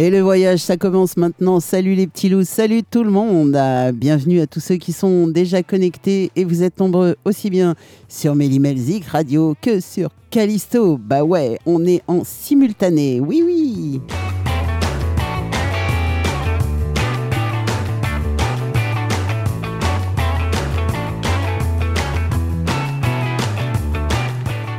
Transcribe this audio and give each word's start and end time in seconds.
Et 0.00 0.10
le 0.10 0.20
voyage, 0.20 0.60
ça 0.60 0.76
commence 0.76 1.16
maintenant. 1.16 1.58
Salut 1.58 1.96
les 1.96 2.06
petits 2.06 2.28
loups, 2.28 2.44
salut 2.44 2.84
tout 2.88 3.02
le 3.02 3.10
monde. 3.10 3.56
Ah, 3.56 3.90
bienvenue 3.90 4.38
à 4.38 4.46
tous 4.46 4.60
ceux 4.60 4.76
qui 4.76 4.92
sont 4.92 5.26
déjà 5.26 5.64
connectés 5.64 6.30
et 6.36 6.44
vous 6.44 6.62
êtes 6.62 6.78
nombreux 6.78 7.16
aussi 7.24 7.50
bien 7.50 7.74
sur 8.08 8.36
Mélimelzik 8.36 9.06
Radio 9.06 9.56
que 9.60 9.80
sur 9.80 10.10
Callisto. 10.30 10.98
Bah 10.98 11.24
ouais, 11.24 11.58
on 11.66 11.84
est 11.84 12.02
en 12.06 12.22
simultané. 12.22 13.18
Oui, 13.18 13.42
oui. 13.44 14.00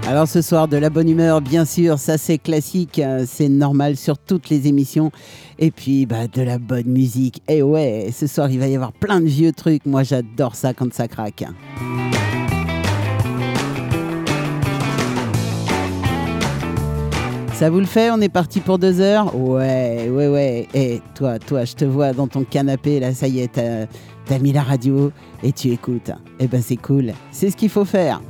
Alors 0.09 0.27
ce 0.27 0.41
soir, 0.41 0.67
de 0.67 0.75
la 0.75 0.89
bonne 0.89 1.07
humeur, 1.07 1.39
bien 1.39 1.65
sûr, 1.65 1.99
ça 1.99 2.17
c'est 2.17 2.39
classique, 2.39 2.97
hein, 2.97 3.25
c'est 3.27 3.47
normal 3.47 3.95
sur 3.95 4.17
toutes 4.17 4.49
les 4.49 4.65
émissions. 4.67 5.11
Et 5.59 5.69
puis 5.69 6.07
bah, 6.07 6.27
de 6.27 6.41
la 6.41 6.57
bonne 6.57 6.87
musique. 6.87 7.43
Et 7.47 7.61
ouais, 7.61 8.09
ce 8.11 8.25
soir 8.25 8.49
il 8.49 8.57
va 8.57 8.65
y 8.67 8.73
avoir 8.73 8.91
plein 8.91 9.21
de 9.21 9.27
vieux 9.27 9.51
trucs, 9.51 9.85
moi 9.85 10.01
j'adore 10.01 10.55
ça 10.55 10.73
quand 10.73 10.91
ça 10.91 11.07
craque. 11.07 11.45
Ça 17.53 17.69
vous 17.69 17.79
le 17.79 17.85
fait? 17.85 18.09
On 18.09 18.19
est 18.19 18.29
parti 18.29 18.61
pour 18.61 18.79
deux 18.79 19.01
heures? 19.01 19.35
Ouais, 19.35 20.09
ouais, 20.09 20.27
ouais. 20.27 20.67
Et 20.73 21.01
toi, 21.13 21.37
toi, 21.37 21.65
je 21.65 21.75
te 21.75 21.85
vois 21.85 22.13
dans 22.13 22.27
ton 22.27 22.45
canapé, 22.45 22.99
là, 22.99 23.13
ça 23.13 23.27
y 23.27 23.41
est, 23.41 23.49
t'as 23.49 23.85
as 24.33 24.39
mis 24.39 24.53
la 24.53 24.63
radio 24.63 25.11
et 25.43 25.51
tu 25.51 25.69
écoutes. 25.69 26.09
Eh 26.39 26.47
ben 26.47 26.63
c'est 26.63 26.77
cool, 26.77 27.13
c'est 27.31 27.51
ce 27.51 27.55
qu'il 27.55 27.69
faut 27.69 27.85
faire. 27.85 28.23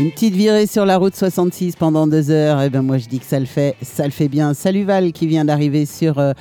Une 0.00 0.10
petite 0.10 0.32
virée 0.32 0.66
sur 0.66 0.86
la 0.86 0.96
route 0.96 1.14
66 1.14 1.76
pendant 1.76 2.06
deux 2.06 2.30
heures, 2.30 2.62
et 2.62 2.66
eh 2.66 2.70
ben 2.70 2.80
moi 2.80 2.96
je 2.96 3.06
dis 3.06 3.18
que 3.18 3.26
ça 3.26 3.38
le 3.38 3.44
fait, 3.44 3.76
ça 3.82 4.06
le 4.06 4.10
fait 4.10 4.28
bien. 4.28 4.54
Salut 4.54 4.84
Val 4.84 5.12
qui 5.12 5.26
vient 5.26 5.44
d'arriver 5.44 5.84
sur, 5.84 6.18
euh, 6.18 6.32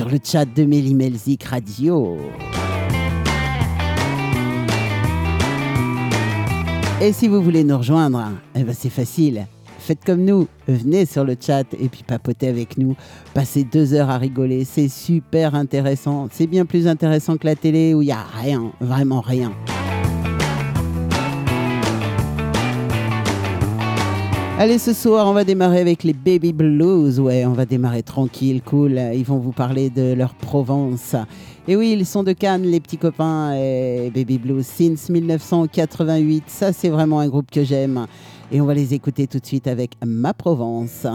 le 0.00 0.18
chat 0.22 0.44
de 0.44 0.64
Mélimelzik 0.64 1.42
Radio. 1.44 2.18
Et 7.00 7.14
si 7.14 7.28
vous 7.28 7.40
voulez 7.40 7.64
nous 7.64 7.78
rejoindre, 7.78 8.32
eh 8.54 8.62
ben 8.62 8.74
c'est 8.78 8.90
facile. 8.90 9.46
Faites 9.78 10.04
comme 10.04 10.22
nous, 10.26 10.46
venez 10.66 11.06
sur 11.06 11.24
le 11.24 11.34
chat 11.40 11.64
et 11.80 11.88
puis 11.88 12.02
papotez 12.06 12.48
avec 12.48 12.76
nous. 12.76 12.94
Passez 13.32 13.64
deux 13.64 13.94
heures 13.94 14.10
à 14.10 14.18
rigoler, 14.18 14.66
c'est 14.66 14.88
super 14.88 15.54
intéressant. 15.54 16.28
C'est 16.30 16.46
bien 16.46 16.66
plus 16.66 16.86
intéressant 16.86 17.38
que 17.38 17.46
la 17.46 17.56
télé 17.56 17.94
où 17.94 18.02
il 18.02 18.06
n'y 18.06 18.12
a 18.12 18.26
rien, 18.42 18.70
vraiment 18.82 19.22
rien. 19.22 19.54
Allez, 24.60 24.78
ce 24.78 24.92
soir, 24.92 25.28
on 25.28 25.34
va 25.34 25.44
démarrer 25.44 25.78
avec 25.78 26.02
les 26.02 26.12
Baby 26.12 26.52
Blues. 26.52 27.20
Ouais, 27.20 27.46
on 27.46 27.52
va 27.52 27.64
démarrer 27.64 28.02
tranquille, 28.02 28.60
cool. 28.60 29.00
Ils 29.14 29.22
vont 29.22 29.38
vous 29.38 29.52
parler 29.52 29.88
de 29.88 30.14
leur 30.14 30.34
Provence. 30.34 31.14
Et 31.68 31.76
oui, 31.76 31.94
ils 31.96 32.04
sont 32.04 32.24
de 32.24 32.32
Cannes, 32.32 32.64
les 32.64 32.80
petits 32.80 32.98
copains. 32.98 33.54
Et 33.54 34.10
Baby 34.12 34.38
Blues, 34.38 34.66
since 34.66 35.10
1988. 35.10 36.42
Ça, 36.48 36.72
c'est 36.72 36.88
vraiment 36.88 37.20
un 37.20 37.28
groupe 37.28 37.52
que 37.52 37.62
j'aime. 37.62 38.06
Et 38.50 38.60
on 38.60 38.64
va 38.64 38.74
les 38.74 38.94
écouter 38.94 39.28
tout 39.28 39.38
de 39.38 39.46
suite 39.46 39.68
avec 39.68 39.92
Ma 40.04 40.34
Provence. 40.34 41.06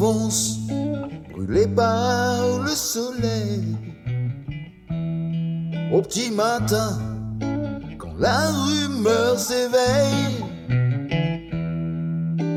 Provence, 0.00 0.56
brûlée 1.30 1.66
par 1.66 2.60
le 2.64 2.70
soleil. 2.70 3.76
Au 5.92 6.00
petit 6.00 6.30
matin, 6.30 6.98
quand 7.98 8.14
la 8.18 8.50
rumeur 8.50 9.38
s'éveille, 9.38 10.42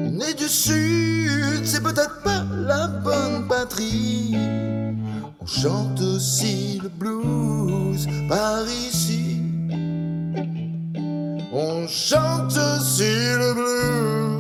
né 0.10 0.34
du 0.38 0.48
sud, 0.48 1.66
c'est 1.66 1.84
peut-être 1.84 2.22
pas 2.24 2.46
la 2.66 2.88
bonne 2.88 3.46
patrie. 3.50 4.38
On 5.42 5.46
chante 5.46 6.00
aussi 6.00 6.80
le 6.82 6.88
blues 6.88 8.08
par 8.30 8.64
ici. 8.70 9.42
On 11.52 11.86
chante 11.90 12.58
aussi 12.58 13.12
le 13.36 13.54
blues. 13.54 14.33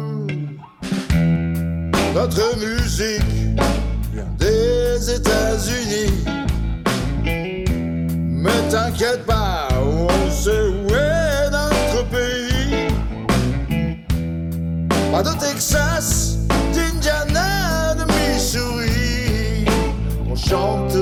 Notre 2.13 2.57
musique 2.59 3.23
vient 4.13 4.29
des 4.37 5.15
États-Unis. 5.15 6.23
Mais 7.23 8.69
t'inquiète 8.69 9.25
pas, 9.25 9.67
on 9.81 10.07
sait 10.29 10.51
où 10.51 10.93
est 10.93 11.49
notre 11.49 12.07
pays. 12.09 12.87
Pas 15.11 15.23
de 15.23 15.39
Texas, 15.39 16.37
d'Indiana, 16.73 17.95
de 17.95 18.05
Missouri. 18.13 19.65
On 20.29 20.35
chante 20.35 20.95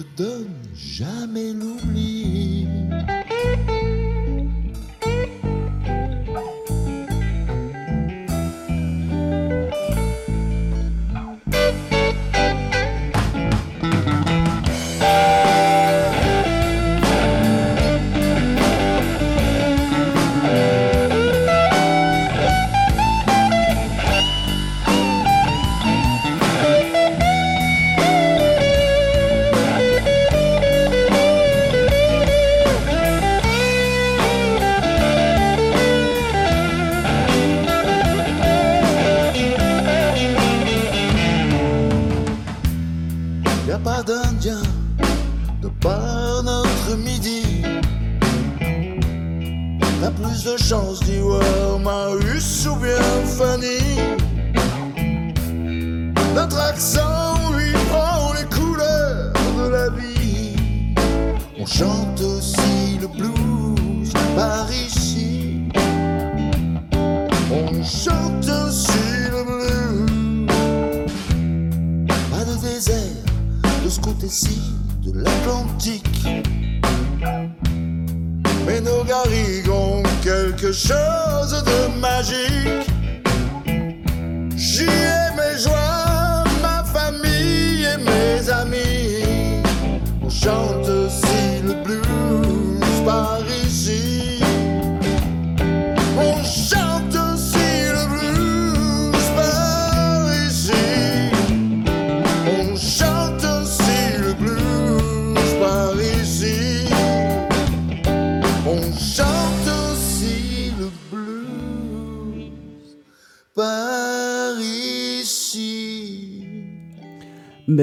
te 0.00 0.22
donne 0.22 0.46
jamais 0.74 1.52
l'oubli. 1.52 2.66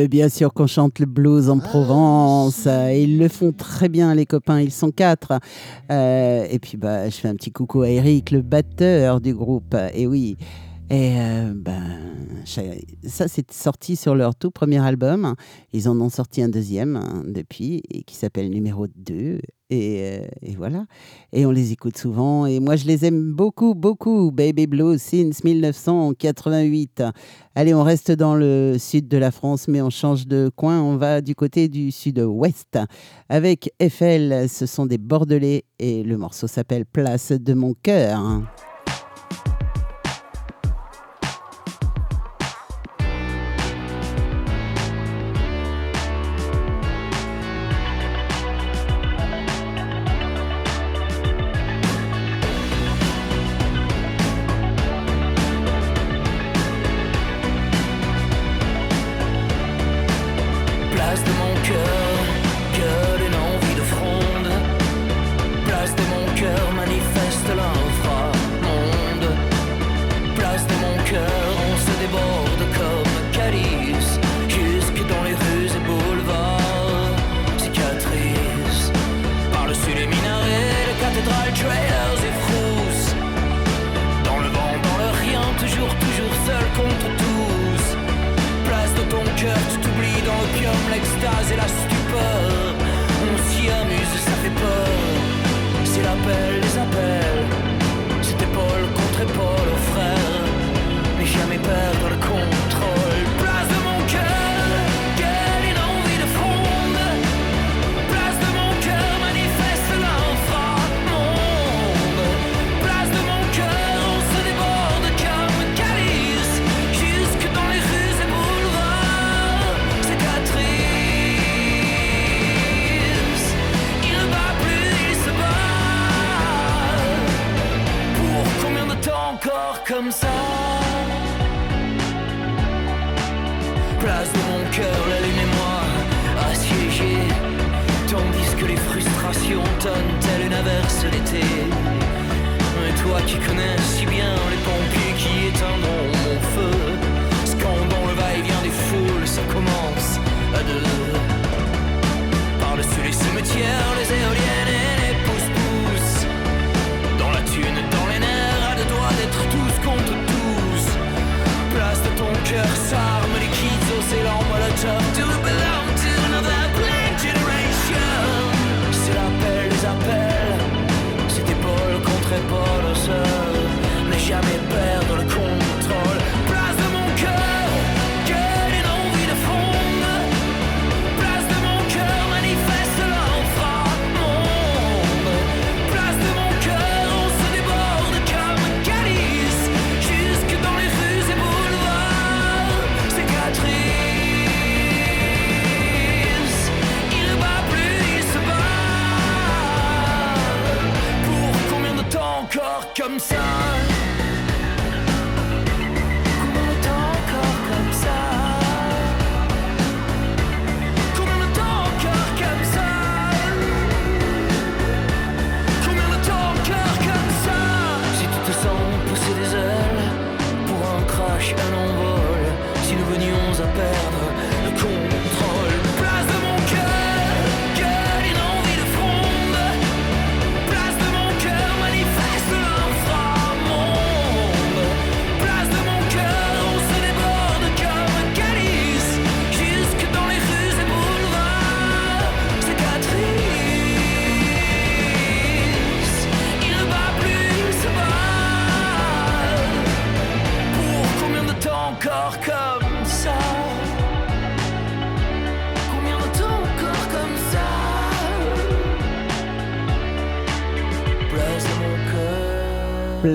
bien 0.06 0.30
sûr 0.30 0.54
qu'on 0.54 0.68
chante 0.68 1.00
le 1.00 1.08
blues 1.08 1.50
en 1.50 1.60
ah, 1.60 1.64
Provence. 1.64 2.66
Euh, 2.68 2.94
ils 2.94 3.18
le 3.18 3.28
font 3.28 3.52
très 3.52 3.90
bien, 3.90 4.14
les 4.14 4.26
copains, 4.26 4.62
ils 4.62 4.72
sont 4.72 4.92
quatre. 4.92 5.40
Euh, 5.92 6.46
et 6.50 6.60
puis, 6.60 6.78
bah, 6.78 7.10
je 7.10 7.16
fais 7.16 7.28
un 7.28 7.36
petit 7.36 7.52
coucou 7.52 7.82
à 7.82 7.90
Eric, 7.90 8.32
le 8.32 8.42
batteur 8.42 9.20
du 9.20 9.34
groupe. 9.34 9.76
Et 9.94 10.06
oui. 10.06 10.38
Et 10.90 11.16
euh, 11.18 11.52
ben, 11.54 11.84
ça, 12.46 13.28
c'est 13.28 13.52
sorti 13.52 13.98
sur 13.98 14.16
leur 14.16 14.36
tout 14.36 14.52
premier 14.52 14.80
album. 14.80 15.36
Ils 15.74 15.90
en 15.90 16.00
ont 16.00 16.10
sorti 16.10 16.42
un 16.42 16.48
deuxième 16.48 16.96
hein, 16.96 17.24
depuis, 17.28 17.84
et 17.90 18.04
qui 18.04 18.16
s'appelle 18.16 18.50
Numéro 18.50 18.88
2. 18.96 19.40
Euh, 19.74 20.26
et, 20.42 20.56
voilà. 20.56 20.86
Et 21.34 21.46
on 21.46 21.52
les 21.52 21.74
écoute 21.74 21.98
souvent. 21.98 22.46
Et 22.46 22.62
moi, 22.62 22.78
je 22.78 22.86
les 22.86 23.04
aime 23.04 23.34
beaucoup, 23.34 23.76
beaucoup. 23.76 24.32
Baby 24.32 24.66
Blues, 24.66 25.02
since 25.02 25.44
1988. 25.44 27.04
Allez, 27.54 27.74
on 27.74 27.84
reste 27.84 28.14
dans 28.14 28.36
le 28.36 28.78
sud 28.80 29.10
de 29.10 29.18
la 29.18 29.32
France, 29.32 29.68
mais 29.68 29.82
on 29.82 29.90
change 29.90 30.26
de 30.26 30.50
coin. 30.56 30.82
On 30.82 30.96
va 30.96 31.20
du 31.20 31.36
côté 31.36 31.68
du 31.68 31.92
sud-ouest. 31.92 32.80
Avec 33.28 33.74
Eiffel, 33.80 34.48
ce 34.48 34.66
sont 34.66 34.86
des 34.86 34.98
Bordelais. 34.98 35.66
Et 35.80 36.04
le 36.04 36.18
morceau 36.18 36.48
s'appelle 36.48 36.86
Place 36.86 37.34
de 37.34 37.54
mon 37.54 37.74
cœur. 37.74 38.42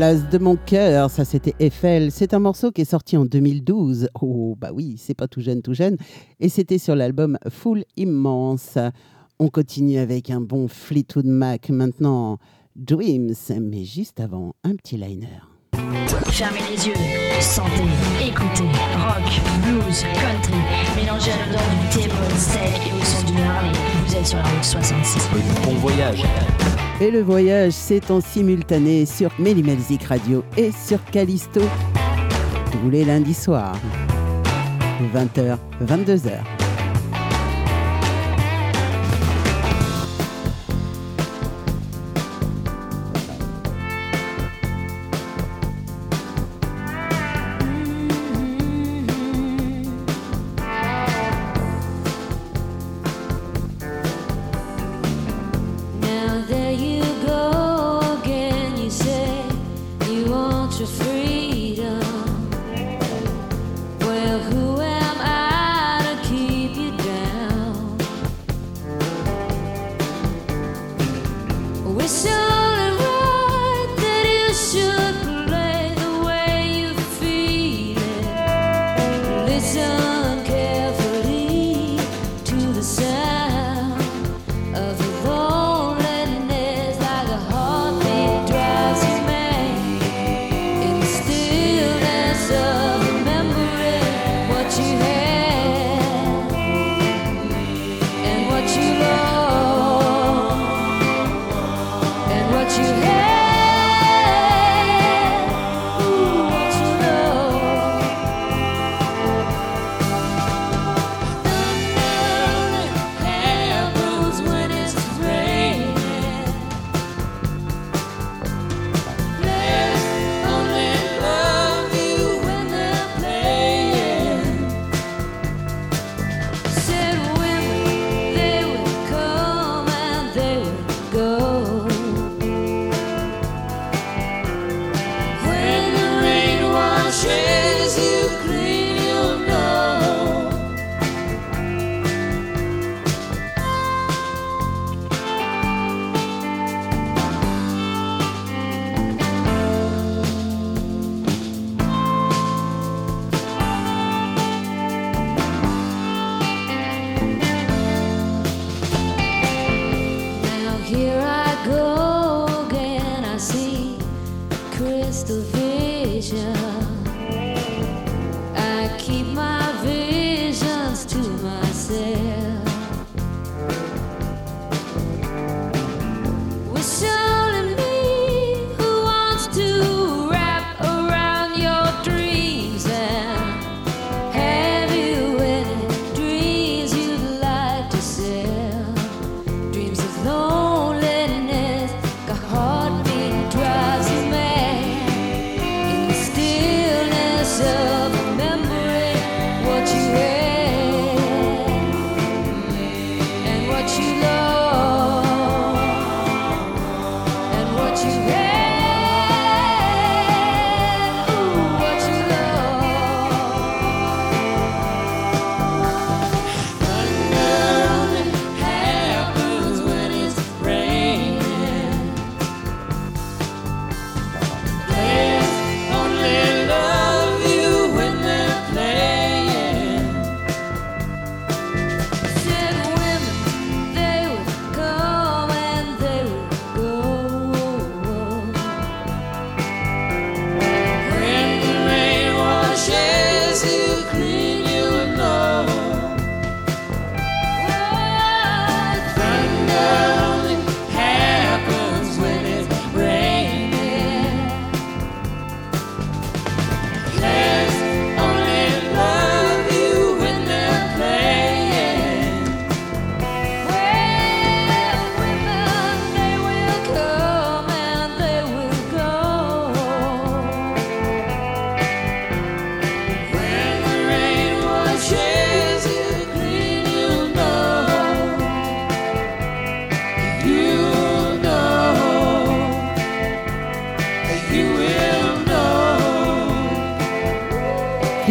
Place 0.03 0.29
de 0.29 0.39
mon 0.39 0.57
cœur, 0.57 1.13
ça 1.13 1.25
c'était 1.25 1.55
Eiffel. 1.61 2.11
C'est 2.11 2.35
un 2.35 2.41
morceau 2.41 2.73
qui 2.73 2.81
est 2.81 2.91
sorti 2.91 3.17
en 3.17 3.25
2012. 3.25 4.09
Oh, 4.21 4.57
bah 4.59 4.71
oui, 4.75 4.97
c'est 4.99 5.15
pas 5.15 5.29
tout 5.29 5.41
jeune, 5.41 5.63
tout 5.63 5.75
jeune. 5.75 5.97
Et 6.41 6.49
c'était 6.49 6.79
sur 6.79 6.97
l'album 6.97 7.39
Full 7.49 7.85
Immense. 7.97 8.79
On 9.39 9.49
continue 9.49 9.99
avec 9.99 10.31
un 10.31 10.41
bon 10.41 10.67
Fleetwood 10.67 11.27
Mac 11.27 11.69
maintenant. 11.69 12.39
Dreams, 12.75 13.37
mais 13.61 13.85
juste 13.85 14.19
avant, 14.19 14.57
un 14.65 14.75
petit 14.75 14.97
liner. 14.97 15.52
Fermez 16.31 16.61
les 16.71 16.89
yeux, 16.89 16.95
sentez, 17.41 17.71
écoutez, 18.27 18.65
rock, 18.97 19.41
blues, 19.63 20.05
country, 20.15 20.55
mélangez 20.97 21.31
à 21.31 21.47
l'odeur 21.47 21.61
du 21.71 21.99
thé, 21.99 22.11
steak 22.39 22.89
et 22.89 23.01
au 23.01 23.05
son 23.05 23.25
du 23.27 23.41
Harley. 23.43 23.71
Vous 24.07 24.17
êtes 24.17 24.27
sur 24.27 24.39
la 24.39 24.45
route 24.45 24.65
66. 24.65 25.29
Bon 25.65 25.75
voyage. 25.75 26.25
Et 27.01 27.11
le 27.11 27.21
voyage, 27.21 27.73
c'est 27.73 28.11
en 28.11 28.21
simultané 28.21 29.07
sur 29.07 29.31
Mélimelzik 29.39 30.05
Radio 30.05 30.43
et 30.57 30.73
sur 30.73 31.05
Callisto. 31.11 31.61
Tous 32.71 32.91
les 32.91 33.05
lundis 33.05 33.35
soirs, 33.35 33.77
20h, 35.15 35.59
22h. 35.85 36.62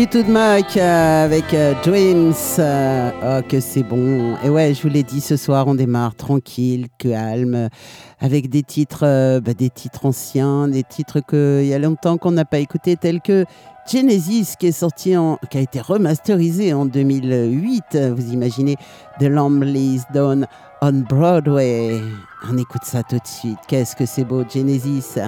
Fleetwood 0.01 0.29
Mac 0.29 0.77
euh, 0.77 1.25
avec 1.25 1.53
euh, 1.53 1.75
Dreams. 1.83 2.33
euh, 2.57 3.11
oh, 3.23 3.47
que 3.47 3.59
c'est 3.59 3.83
bon. 3.83 4.35
Et 4.43 4.49
ouais, 4.49 4.73
je 4.73 4.81
vous 4.81 4.89
l'ai 4.89 5.03
dit, 5.03 5.21
ce 5.21 5.37
soir, 5.37 5.67
on 5.67 5.75
démarre 5.75 6.15
tranquille, 6.15 6.87
calme, 6.97 7.69
avec 8.19 8.49
des 8.49 8.63
titres, 8.63 9.03
euh, 9.03 9.39
bah, 9.39 9.53
des 9.53 9.69
titres 9.69 10.07
anciens, 10.07 10.67
des 10.67 10.81
titres 10.81 11.19
qu'il 11.19 11.67
y 11.67 11.73
a 11.75 11.77
longtemps 11.77 12.17
qu'on 12.17 12.31
n'a 12.31 12.45
pas 12.45 12.57
écoutés, 12.57 12.97
tels 12.97 13.21
que 13.21 13.45
Genesis, 13.87 14.55
qui 14.59 14.65
est 14.65 14.71
sorti 14.71 15.15
en, 15.15 15.37
qui 15.51 15.59
a 15.59 15.61
été 15.61 15.79
remasterisé 15.79 16.73
en 16.73 16.87
2008. 16.87 17.95
Vous 18.15 18.33
imaginez 18.33 18.77
The 19.19 19.25
Lamb 19.25 19.63
Down 20.15 20.47
on 20.81 20.93
Broadway. 21.07 22.01
On 22.49 22.57
écoute 22.57 22.85
ça 22.85 23.03
tout 23.03 23.17
de 23.19 23.27
suite. 23.27 23.59
Qu'est-ce 23.67 23.95
que 23.95 24.07
c'est 24.07 24.23
beau, 24.23 24.43
Genesis? 24.51 25.19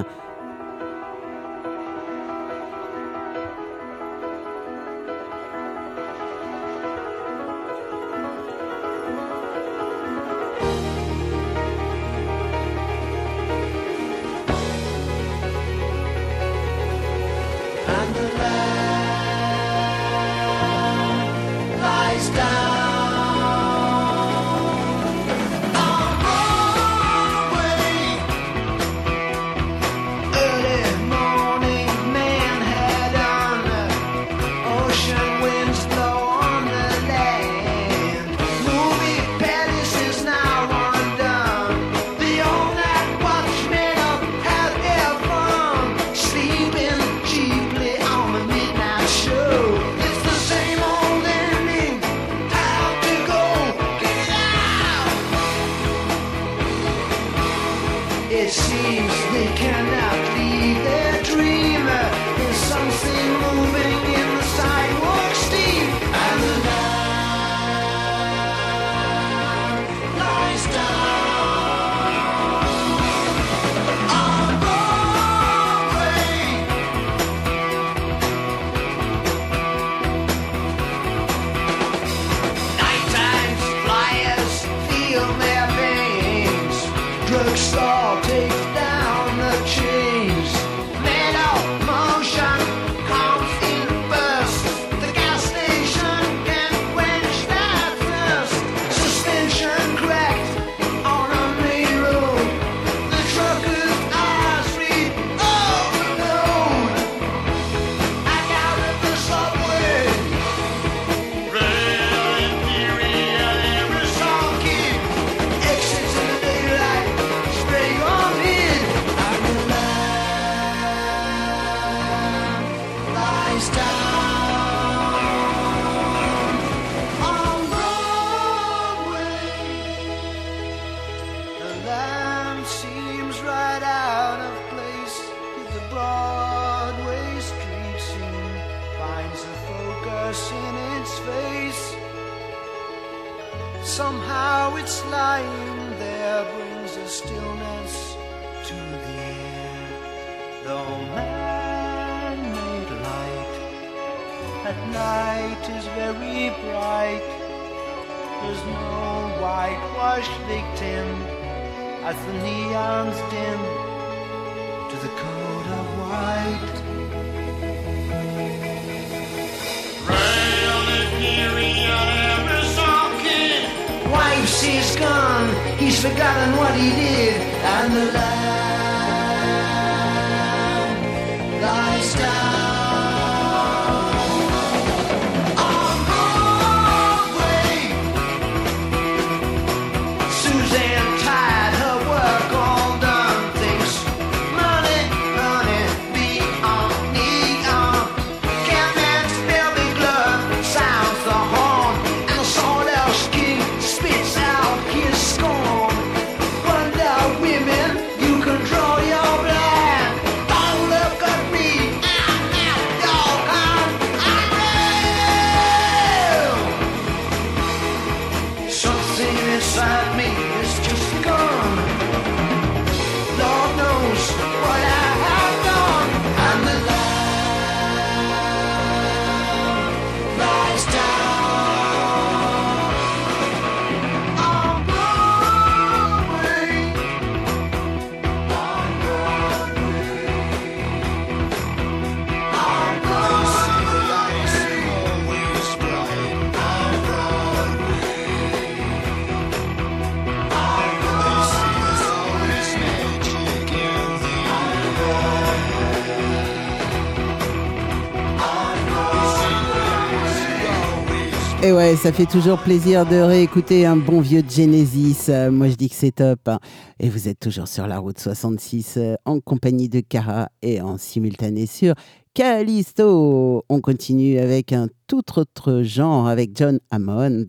Ça 261.98 262.12
fait 262.12 262.26
toujours 262.26 262.60
plaisir 262.60 263.06
de 263.06 263.16
réécouter 263.18 263.86
un 263.86 263.96
bon 263.96 264.22
vieux 264.22 264.44
Genesis. 264.48 265.26
Euh, 265.30 265.52
moi, 265.52 265.68
je 265.68 265.76
dis 265.76 265.90
que 265.90 265.96
c'est 265.96 266.12
top. 266.16 266.40
hein. 266.48 266.60
Et 267.00 267.10
vous 267.10 267.28
êtes 267.28 267.40
toujours 267.40 267.68
sur 267.68 267.88
la 267.88 268.00
route 268.00 268.20
66 268.20 268.96
euh, 268.98 269.16
en 269.26 269.40
compagnie 269.40 269.90
de 269.90 270.00
Cara 270.00 270.50
et 270.62 270.82
en 270.82 270.98
simultané 270.98 271.66
sur 271.66 271.94
Callisto. 272.34 273.64
On 273.70 273.82
continue 273.82 274.40
avec 274.40 274.72
un 274.72 274.88
tout 275.08 275.24
autre 275.38 275.82
genre 275.84 276.28
avec 276.28 276.52
John 276.56 276.80
Hammond. 276.92 277.46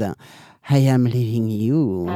I 0.71 0.89
am 0.89 1.07
leaving 1.07 1.49
you. 1.51 2.09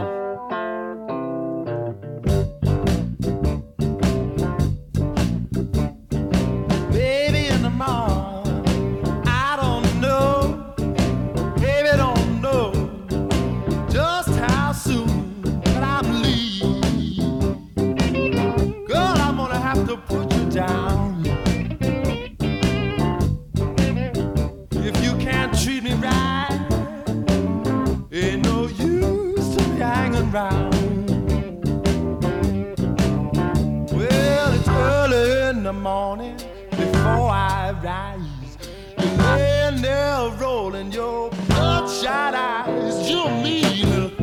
The 35.68 35.72
morning 35.74 36.34
before 36.70 37.28
I 37.28 37.74
rise. 37.84 38.56
You're 38.96 39.16
laying 39.18 39.82
there 39.82 40.30
rolling 40.40 40.90
your 40.92 41.28
bloodshot 41.46 42.32
eyes. 42.34 43.10
You're 43.10 43.28
mean, 43.42 44.16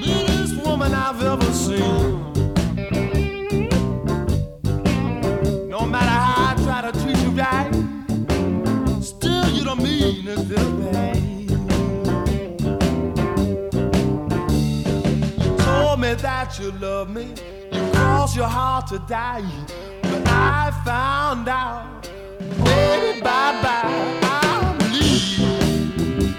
meanest 0.00 0.56
woman 0.66 0.92
I've 0.92 1.22
ever 1.22 1.52
seen. 1.52 2.32
No 5.68 5.86
matter 5.86 6.16
how 6.26 6.50
I 6.50 6.54
try 6.64 6.90
to 6.90 6.92
treat 7.00 7.18
you 7.18 7.30
right, 7.30 7.70
still 9.00 9.48
you're 9.50 9.66
the 9.66 9.76
meanest 9.76 10.48
little 10.48 10.76
thing. 10.90 11.48
You 15.42 15.56
told 15.58 16.00
me 16.00 16.14
that 16.14 16.58
you 16.58 16.72
love 16.72 17.08
me. 17.08 17.51
Crossed 18.32 18.36
your 18.36 18.48
heart 18.48 18.86
to 18.86 18.98
die. 19.00 19.44
But 20.02 20.26
I 20.26 20.70
found 20.86 21.48
out, 21.48 22.08
baby, 22.64 23.20
bye 23.20 23.60
bye. 23.62 24.20
I'm 24.22 24.78
leaving. 24.90 26.34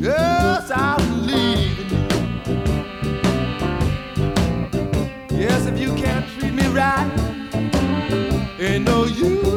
Yes, 0.00 0.70
I'm 0.72 1.26
leaving. 1.26 2.06
Yes, 5.30 5.66
if 5.66 5.76
you 5.80 5.92
can't 5.96 6.24
treat 6.38 6.54
me 6.54 6.68
right, 6.68 7.10
ain't 8.60 8.84
no 8.84 9.06
use 9.06 9.51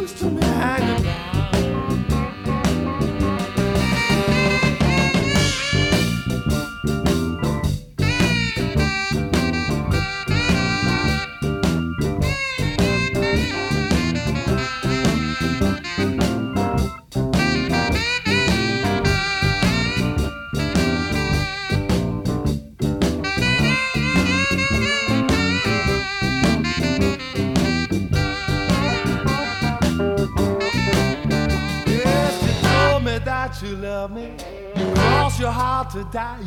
you 33.66 33.76
love 33.78 34.12
me. 34.12 34.32
You 34.76 34.94
crossed 34.94 35.40
your 35.40 35.52
heart 35.52 35.90
to 35.92 36.04
die. 36.12 36.40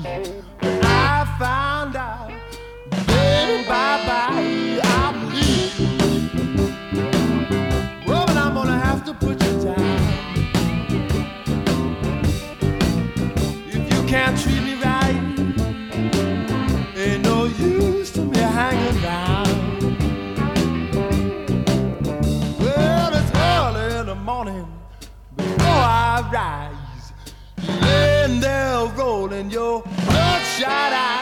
I 0.62 1.36
found 1.38 1.96
out, 1.96 2.28
baby, 2.90 3.66
bye 3.68 3.98
bye. 4.06 4.80
I'm 4.84 5.28
leaving. 5.34 5.98
Well, 8.06 8.26
but 8.26 8.36
I'm 8.36 8.54
gonna 8.54 8.78
have 8.78 9.04
to 9.06 9.14
put 9.14 9.42
you 9.44 9.62
down. 9.64 9.98
If 13.66 13.92
you 13.92 14.02
can't 14.06 14.38
treat 14.40 14.62
me 14.62 14.74
right, 14.74 14.87
rolling 29.48 29.50
your 29.50 29.82
bloodshot 30.06 30.92
eyes. 30.92 31.17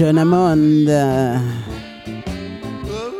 John 0.00 0.16
Hammond. 0.16 0.86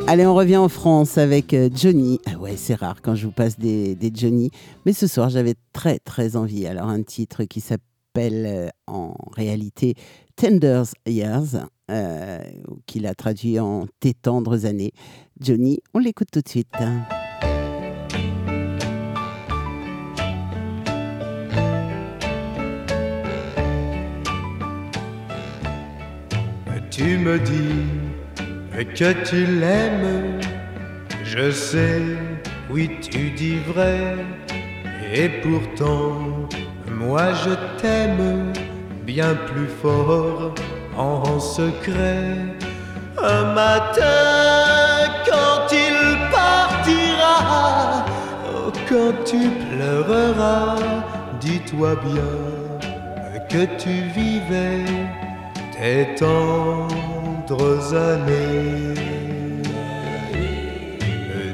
Allez, 0.07 0.25
on 0.25 0.35
revient 0.35 0.57
en 0.57 0.71
France 0.71 1.19
avec 1.19 1.53
euh, 1.53 1.69
Johnny. 1.75 2.19
Ah 2.25 2.39
ouais, 2.39 2.57
c'est 2.57 2.75
rare 2.75 3.03
quand 3.03 3.15
je 3.15 3.27
vous 3.27 3.33
passe 3.33 3.59
des, 3.59 3.95
des 3.95 4.11
Johnny. 4.15 4.51
Mais 4.87 4.95
ce 4.95 5.07
soir, 5.07 5.29
j'avais 5.29 5.57
très, 5.75 5.99
très 5.99 6.37
envie. 6.37 6.67
Alors, 6.67 6.89
un 6.89 7.03
titre 7.03 7.45
qui 7.45 7.61
s'appelle 7.61 8.47
euh, 8.47 8.69
en 8.87 9.15
réalité 9.37 9.95
Tenders 10.37 10.87
Years, 11.07 11.69
euh, 11.91 12.43
qu'il 12.87 13.07
a 13.07 13.15
traduit 13.15 13.61
en 13.61 13.85
Tes 14.01 14.15
tendres 14.15 14.65
années. 14.65 14.93
Johnny, 15.39 15.81
on 15.93 15.99
l'écoute 15.99 16.29
tout 16.33 16.41
de 16.41 16.49
suite. 16.49 16.69
Tu 26.91 27.19
me 27.19 27.39
dis 27.39 27.87
que 28.77 29.13
tu 29.25 29.47
l'aimes, 29.47 30.41
je 31.25 31.51
sais, 31.53 32.03
oui 32.69 32.91
tu 33.01 33.31
dis 33.31 33.59
vrai, 33.73 34.17
et 35.15 35.29
pourtant 35.29 36.49
moi 36.91 37.33
je 37.45 37.51
t'aime 37.81 38.53
bien 39.07 39.35
plus 39.35 39.69
fort 39.81 40.53
en 40.97 41.39
secret. 41.39 42.57
Un 43.23 43.55
matin 43.55 45.13
quand 45.27 45.73
il 45.73 46.19
partira, 46.33 48.05
oh, 48.53 48.73
quand 48.89 49.13
tu 49.25 49.49
pleureras, 49.71 50.77
dis-toi 51.41 51.95
bien 52.05 53.41
que 53.49 53.65
tu 53.79 53.91
vivais 54.15 54.85
tes 55.81 56.15
tendres 56.15 57.95
années. 57.95 58.95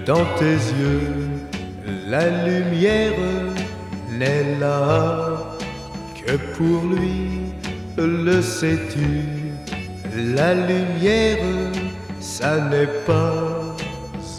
Dans 0.05 0.27
tes 0.39 0.59
yeux, 0.81 1.29
la 2.09 2.29
lumière 2.45 3.13
n'est 4.11 4.59
là 4.59 5.55
que 6.19 6.33
pour 6.57 6.83
lui, 6.93 7.53
le 7.97 8.43
sais-tu? 8.43 9.13
La 10.35 10.55
lumière, 10.55 11.39
ça 12.21 12.59
n'est 12.71 12.95
pas 13.07 13.77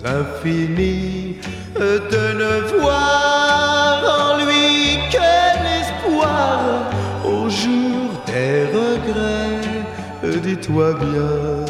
infini 0.04 1.38
de 1.76 2.24
ne 2.42 2.54
voir 2.80 3.96
en 4.20 4.38
lui 4.44 5.00
que 5.14 5.32
l'espoir 5.66 6.60
au 7.26 7.50
jour 7.50 8.10
des 8.26 8.66
regrets. 8.78 9.57
Euh. 10.28 10.40
dis-toi 10.40 10.94
bien 10.94 11.66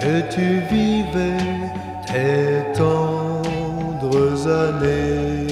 que 0.00 0.14
tu 0.34 0.46
vivais 0.70 1.36
tes 2.06 2.72
tendres 2.76 4.48
années. 4.48 5.46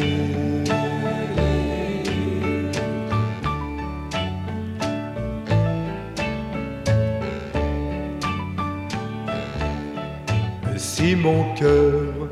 Si 10.77 11.17
mon 11.17 11.55
cœur 11.55 12.29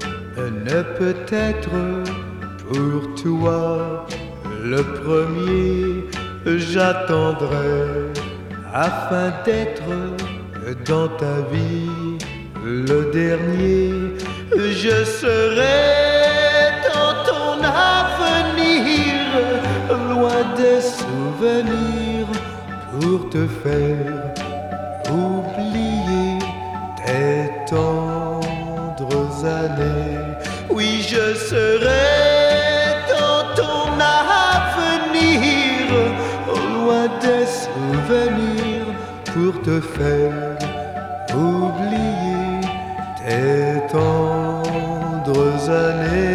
ne 0.67 0.83
peut 0.99 1.17
être 1.33 1.71
pour 2.69 3.15
toi 3.23 4.07
le 4.63 4.83
premier, 4.83 6.05
j'attendrai 6.45 8.28
afin 8.73 9.33
d'être 9.45 9.93
dans 10.87 11.09
ta 11.09 11.37
vie 11.53 12.19
le 12.65 13.11
dernier. 13.13 13.93
Je 14.53 15.05
serai 15.05 16.73
dans 16.93 17.15
ton 17.31 17.63
avenir, 17.65 19.15
loin 20.11 20.43
des 20.57 20.81
souvenirs, 20.81 22.27
pour 22.93 23.31
te 23.31 23.47
faire 23.63 24.35
oublier 25.11 26.39
tes 27.05 27.51
tendres 27.71 29.45
années. 29.45 29.98
Faire 39.81 40.59
oublier 41.35 42.61
tes 43.19 43.93
tendres 43.93 45.71
années. 45.71 46.29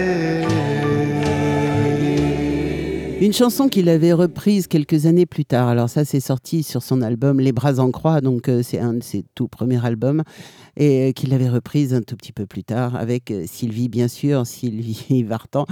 Une 3.23 3.31
chanson 3.31 3.69
qu'il 3.69 3.87
avait 3.87 4.11
reprise 4.11 4.67
quelques 4.67 5.05
années 5.05 5.25
plus 5.25 5.45
tard. 5.45 5.69
Alors 5.69 5.89
ça, 5.89 6.03
c'est 6.03 6.19
sorti 6.19 6.61
sur 6.61 6.83
son 6.83 7.01
album 7.01 7.39
Les 7.39 7.53
Bras 7.53 7.79
en 7.79 7.89
Croix, 7.89 8.19
donc 8.19 8.49
euh, 8.49 8.61
c'est 8.63 8.79
un 8.79 8.95
de 8.95 9.01
ses 9.01 9.23
tout 9.33 9.47
premiers 9.47 9.85
albums, 9.85 10.23
et 10.75 11.07
euh, 11.07 11.11
qu'il 11.13 11.33
avait 11.33 11.47
reprise 11.47 11.93
un 11.93 12.01
tout 12.01 12.17
petit 12.17 12.33
peu 12.33 12.45
plus 12.45 12.65
tard 12.65 12.97
avec 12.97 13.31
euh, 13.31 13.45
Sylvie, 13.47 13.87
bien 13.87 14.09
sûr, 14.09 14.45
Sylvie 14.45 15.23
Vartan, 15.27 15.65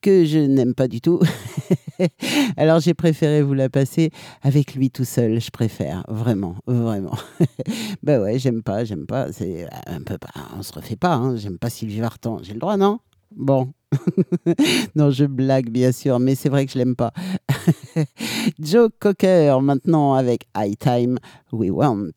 que 0.00 0.24
je 0.24 0.38
n'aime 0.38 0.72
pas 0.72 0.88
du 0.88 1.02
tout. 1.02 1.20
Alors 2.56 2.80
j'ai 2.80 2.94
préféré 2.94 3.42
vous 3.42 3.54
la 3.54 3.68
passer 3.68 4.10
avec 4.42 4.74
lui 4.74 4.90
tout 4.90 5.04
seul, 5.04 5.40
je 5.40 5.50
préfère, 5.50 6.04
vraiment, 6.08 6.56
vraiment. 6.66 7.16
ben 8.02 8.22
ouais, 8.22 8.38
j'aime 8.38 8.62
pas, 8.62 8.84
j'aime 8.84 9.06
pas, 9.06 9.32
c'est 9.32 9.66
un 9.86 10.02
peu 10.02 10.18
pas, 10.18 10.32
on 10.58 10.62
se 10.62 10.72
refait 10.72 10.96
pas, 10.96 11.14
hein, 11.14 11.36
j'aime 11.36 11.58
pas 11.58 11.70
Sylvie 11.70 12.00
Vartan, 12.00 12.38
j'ai 12.42 12.54
le 12.54 12.60
droit, 12.60 12.76
non? 12.76 12.98
Bon. 13.34 13.72
non, 14.96 15.10
je 15.10 15.24
blague 15.24 15.70
bien 15.70 15.92
sûr, 15.92 16.18
mais 16.18 16.34
c'est 16.34 16.48
vrai 16.48 16.66
que 16.66 16.72
je 16.72 16.78
l'aime 16.78 16.96
pas. 16.96 17.12
Joe 18.58 18.90
Cocker 18.98 19.60
maintenant 19.60 20.14
avec 20.14 20.46
High 20.56 20.78
Time 20.78 21.18
We 21.52 21.70
Want. 21.70 22.12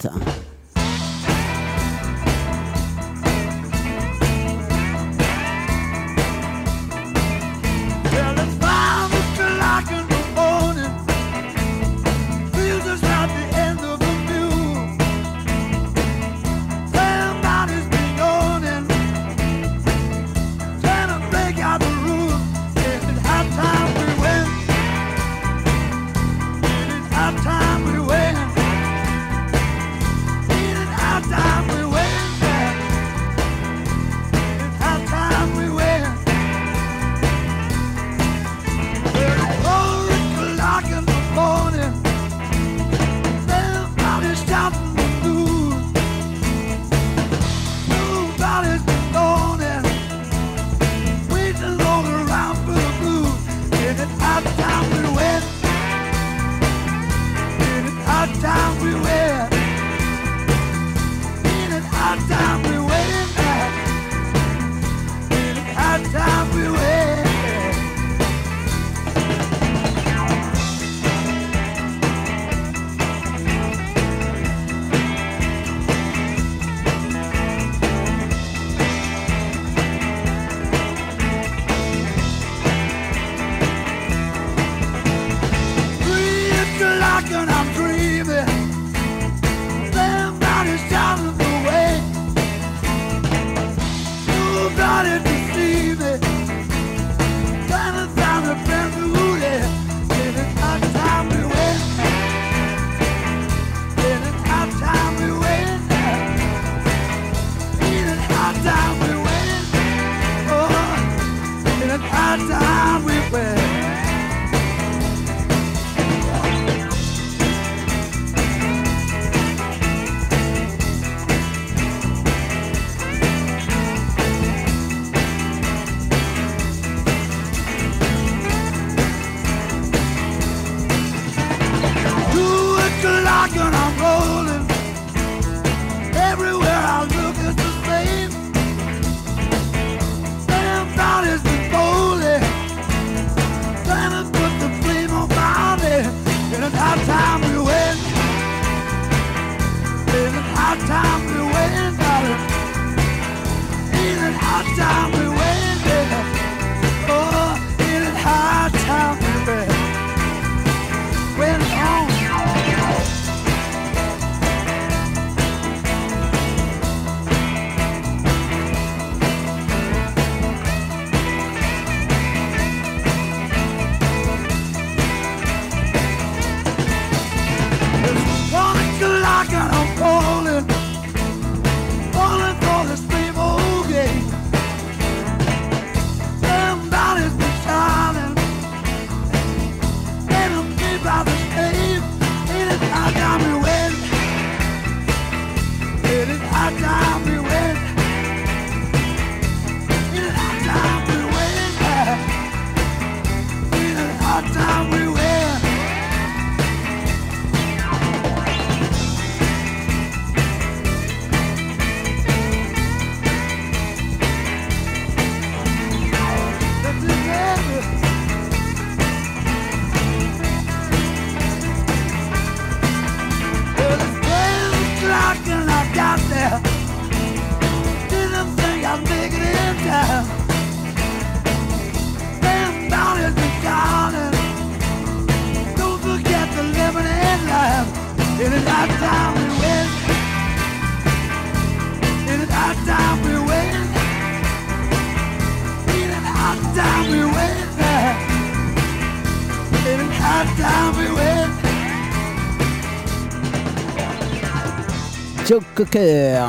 Cocker. 255.77 256.43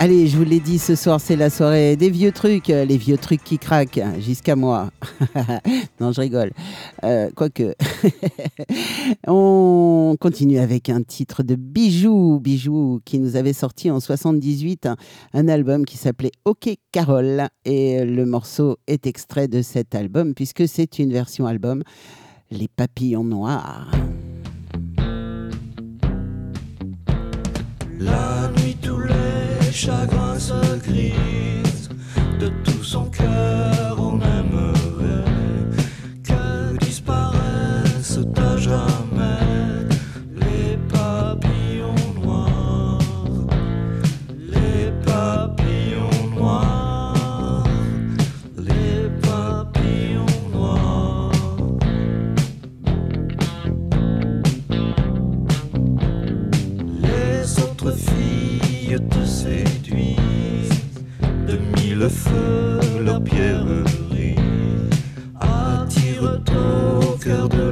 Allez, 0.00 0.26
je 0.26 0.36
vous 0.36 0.42
l'ai 0.42 0.58
dit, 0.58 0.80
ce 0.80 0.96
soir, 0.96 1.20
c'est 1.20 1.36
la 1.36 1.50
soirée 1.50 1.94
des 1.94 2.10
vieux 2.10 2.32
trucs, 2.32 2.68
euh, 2.68 2.84
les 2.84 2.96
vieux 2.96 3.16
trucs 3.16 3.44
qui 3.44 3.56
craquent, 3.56 4.02
jusqu'à 4.18 4.56
moi. 4.56 4.90
non, 6.00 6.10
je 6.10 6.20
rigole. 6.20 6.50
Euh, 7.04 7.30
Quoique. 7.36 7.76
On 9.28 10.16
continue 10.18 10.58
avec 10.58 10.88
un 10.90 11.00
titre 11.04 11.44
de 11.44 11.54
Bijou. 11.54 12.40
Bijou 12.40 13.00
qui 13.04 13.20
nous 13.20 13.36
avait 13.36 13.52
sorti 13.52 13.88
en 13.88 14.00
78 14.00 14.86
un, 14.86 14.96
un 15.32 15.46
album 15.46 15.84
qui 15.84 15.96
s'appelait 15.96 16.32
OK 16.44 16.68
Carole. 16.90 17.46
Et 17.64 18.04
le 18.04 18.26
morceau 18.26 18.78
est 18.88 19.06
extrait 19.06 19.46
de 19.46 19.62
cet 19.62 19.94
album, 19.94 20.34
puisque 20.34 20.66
c'est 20.66 20.98
une 20.98 21.12
version 21.12 21.46
album. 21.46 21.84
Les 22.50 22.66
papillons 22.66 23.22
noirs. 23.22 23.92
La 28.04 28.48
nuit, 28.56 28.76
tous 28.82 28.98
les 28.98 29.72
chagrins 29.72 30.38
se 30.38 30.76
grisent. 30.78 31.88
De 32.40 32.48
tout 32.64 32.82
son 32.82 33.04
cœur, 33.06 33.96
de 62.02 62.08
mille 62.08 62.10
feux 62.10 63.04
leurs 63.04 63.22
pierreries 63.22 64.34
attirent 65.40 66.40
au 66.56 67.16
cœur 67.18 67.48
de 67.48 67.71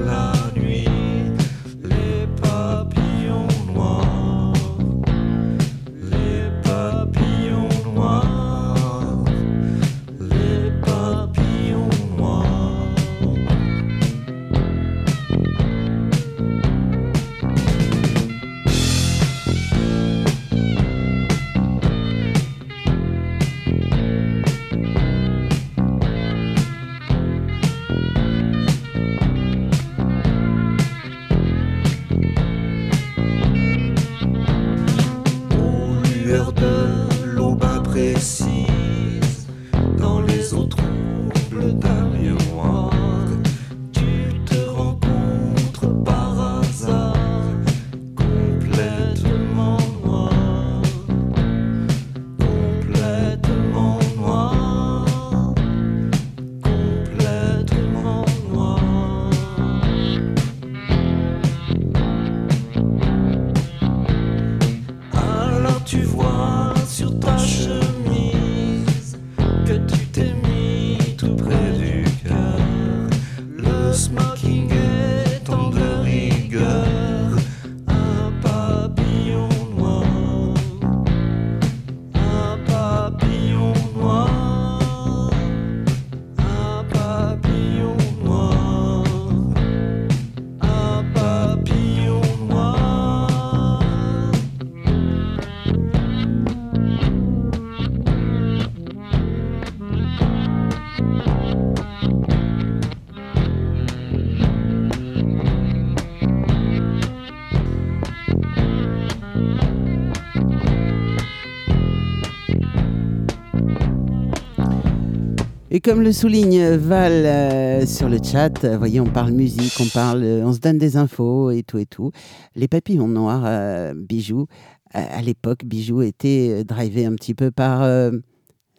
Et 115.72 115.80
comme 115.80 116.00
le 116.02 116.10
souligne 116.10 116.74
Val 116.74 117.12
euh, 117.12 117.86
sur 117.86 118.08
le 118.08 118.18
chat, 118.22 118.64
euh, 118.64 118.76
voyez, 118.76 118.98
on 118.98 119.06
parle 119.06 119.30
musique, 119.30 119.74
on 119.80 119.86
parle, 119.86 120.24
euh, 120.24 120.44
on 120.44 120.52
se 120.52 120.58
donne 120.58 120.78
des 120.78 120.96
infos 120.96 121.52
et 121.52 121.62
tout 121.62 121.78
et 121.78 121.86
tout. 121.86 122.10
Les 122.56 122.66
papillons 122.66 123.06
noirs, 123.06 123.44
euh, 123.46 123.94
Bijoux, 123.94 124.46
à 124.92 125.22
l'époque, 125.22 125.64
Bijoux 125.64 126.02
était 126.02 126.64
drivé 126.64 127.06
un 127.06 127.14
petit 127.14 127.32
peu 127.34 127.52
par 127.52 127.88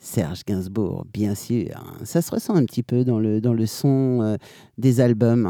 Serge 0.01 0.41
Gainsbourg, 0.45 1.05
bien 1.13 1.35
sûr. 1.35 1.69
Ça 2.03 2.21
se 2.21 2.31
ressent 2.31 2.53
un 2.53 2.65
petit 2.65 2.83
peu 2.83 3.05
dans 3.05 3.17
le, 3.17 3.39
dans 3.39 3.53
le 3.53 3.65
son 3.65 4.37
des 4.77 4.99
albums. 4.99 5.45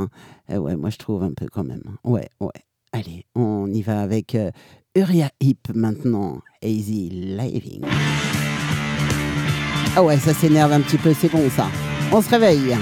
hein. 0.50 0.60
Ouais, 0.60 0.76
moi 0.76 0.92
je 0.92 0.98
trouve 0.98 1.24
un 1.24 1.34
peu 1.34 1.48
quand 1.52 1.64
même. 1.64 1.82
Ouais, 2.04 2.30
ouais. 2.40 2.50
Allez, 2.92 3.26
on 3.34 3.72
y 3.74 3.82
va 3.82 4.02
avec 4.02 4.38
Uriah 4.96 5.32
Heep 5.40 5.70
maintenant. 5.74 6.42
Easy 6.62 7.10
Living. 7.10 7.82
Ah 9.96 10.02
ouais, 10.02 10.18
ça 10.18 10.34
s'énerve 10.34 10.72
un 10.72 10.80
petit 10.80 10.98
peu, 10.98 11.14
c'est 11.14 11.30
bon 11.30 11.50
ça. 11.50 11.68
On 12.12 12.22
se 12.22 12.30
réveille. 12.30 12.78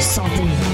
Sentez, 0.00 0.30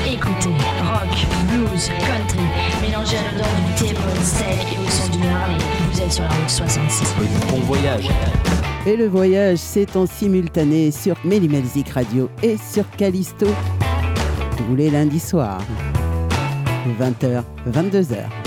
écoutez, 0.06 0.54
rock, 0.82 1.26
blues, 1.48 1.90
country, 2.06 2.44
mélangez 2.82 3.16
à 3.16 3.32
l'odeur 3.32 3.46
du 3.66 3.84
thé, 3.84 3.94
steak 4.22 4.74
et 4.74 4.78
au 4.78 4.90
son 4.90 5.08
du 5.10 5.26
Harley. 5.26 5.58
Vous 5.92 6.00
êtes 6.00 6.12
sur 6.12 6.24
la 6.24 6.30
route 6.30 6.50
66. 6.50 7.14
Bon 7.50 7.60
voyage. 7.60 8.08
Et 8.86 8.96
le 8.96 9.08
voyage, 9.08 9.58
c'est 9.58 9.96
en 9.96 10.06
simultané 10.06 10.90
sur 10.90 11.16
Mélimelzik 11.24 11.88
Radio 11.90 12.28
et 12.42 12.56
sur 12.58 12.88
Callisto. 12.90 13.46
Tous 14.56 14.76
les 14.76 14.90
lundis 14.90 15.20
soirs, 15.20 15.62
20h, 17.00 17.42
22h. 17.70 18.43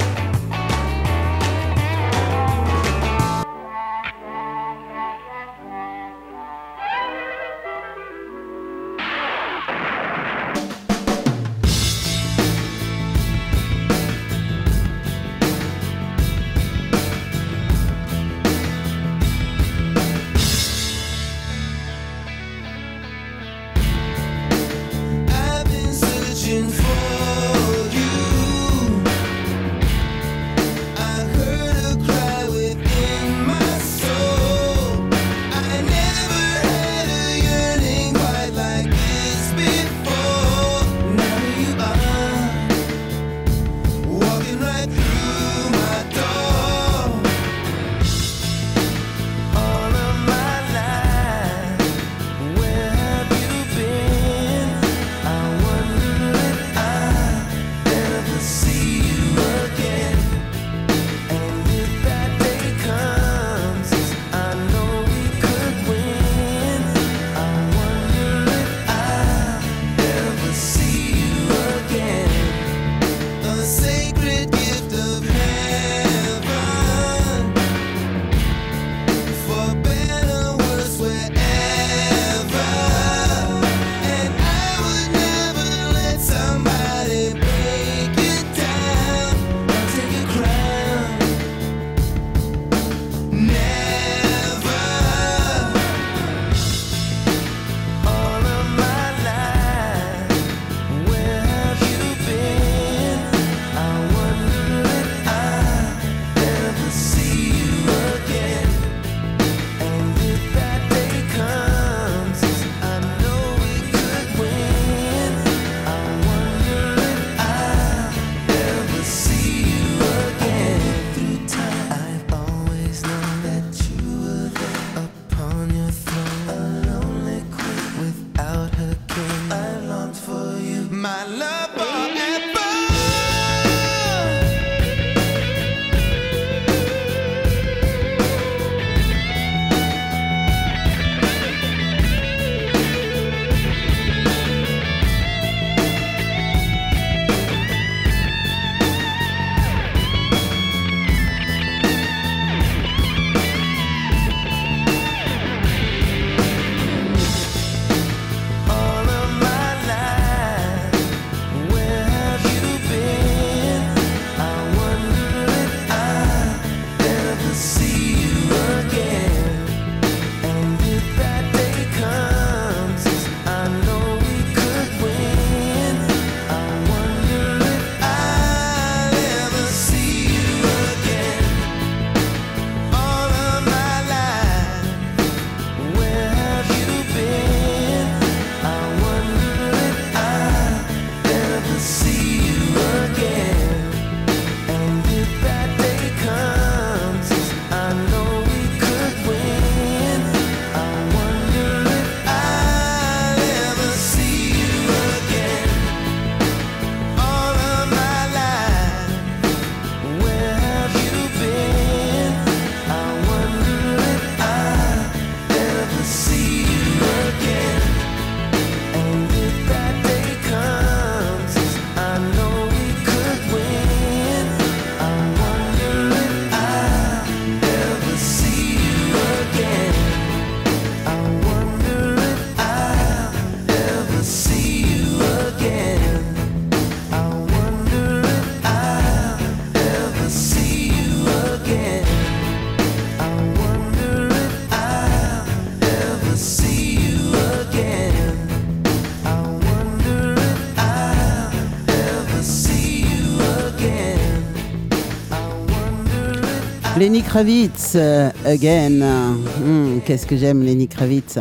Kravitz, 257.28 257.93
euh, 257.95 258.32
again. 258.45 259.01
Hum, 259.01 260.01
Qu'est-ce 260.05 260.25
que 260.25 260.38
j'aime 260.38 260.63
Lenny 260.63 260.88
Kravitz. 260.88 261.39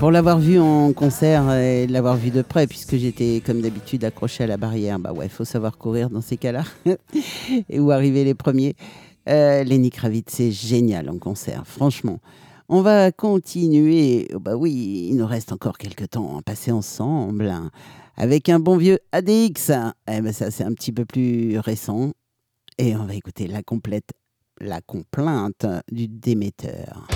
Pour 0.00 0.10
l'avoir 0.10 0.40
vu 0.40 0.58
en 0.58 0.92
concert 0.92 1.52
et 1.52 1.86
l'avoir 1.86 2.16
vu 2.16 2.30
de 2.30 2.42
près, 2.42 2.66
puisque 2.66 2.96
j'étais 2.96 3.40
comme 3.46 3.60
d'habitude 3.60 4.04
accroché 4.04 4.44
à 4.44 4.46
la 4.48 4.56
barrière, 4.56 4.98
bah 4.98 5.12
ouais, 5.12 5.28
faut 5.28 5.44
savoir 5.44 5.78
courir 5.78 6.10
dans 6.10 6.20
ces 6.20 6.36
cas-là 6.36 6.64
et 7.68 7.78
où 7.78 7.92
arriver 7.92 8.24
les 8.24 8.34
premiers. 8.34 8.74
Euh, 9.28 9.62
Lenny 9.62 9.90
Kravitz, 9.90 10.26
c'est 10.28 10.50
génial 10.50 11.08
en 11.08 11.18
concert, 11.18 11.62
franchement. 11.66 12.18
On 12.68 12.82
va 12.82 13.12
continuer. 13.12 14.28
Oh, 14.34 14.40
Bah 14.40 14.56
oui, 14.56 15.06
il 15.10 15.16
nous 15.16 15.26
reste 15.26 15.52
encore 15.52 15.78
quelques 15.78 16.10
temps 16.10 16.36
à 16.36 16.42
passer 16.42 16.72
ensemble 16.72 17.46
hein, 17.48 17.70
avec 18.16 18.48
un 18.48 18.58
bon 18.58 18.76
vieux 18.76 18.98
ADX. 19.12 19.70
Eh 20.10 20.20
ben 20.20 20.32
ça, 20.32 20.50
c'est 20.50 20.64
un 20.64 20.72
petit 20.72 20.92
peu 20.92 21.04
plus 21.04 21.58
récent. 21.60 22.10
Et 22.76 22.96
on 22.96 23.04
va 23.04 23.14
écouter 23.14 23.46
la 23.46 23.62
complète, 23.62 24.10
la 24.60 24.80
complainte 24.80 25.66
du 25.90 26.08
démetteur. 26.08 27.06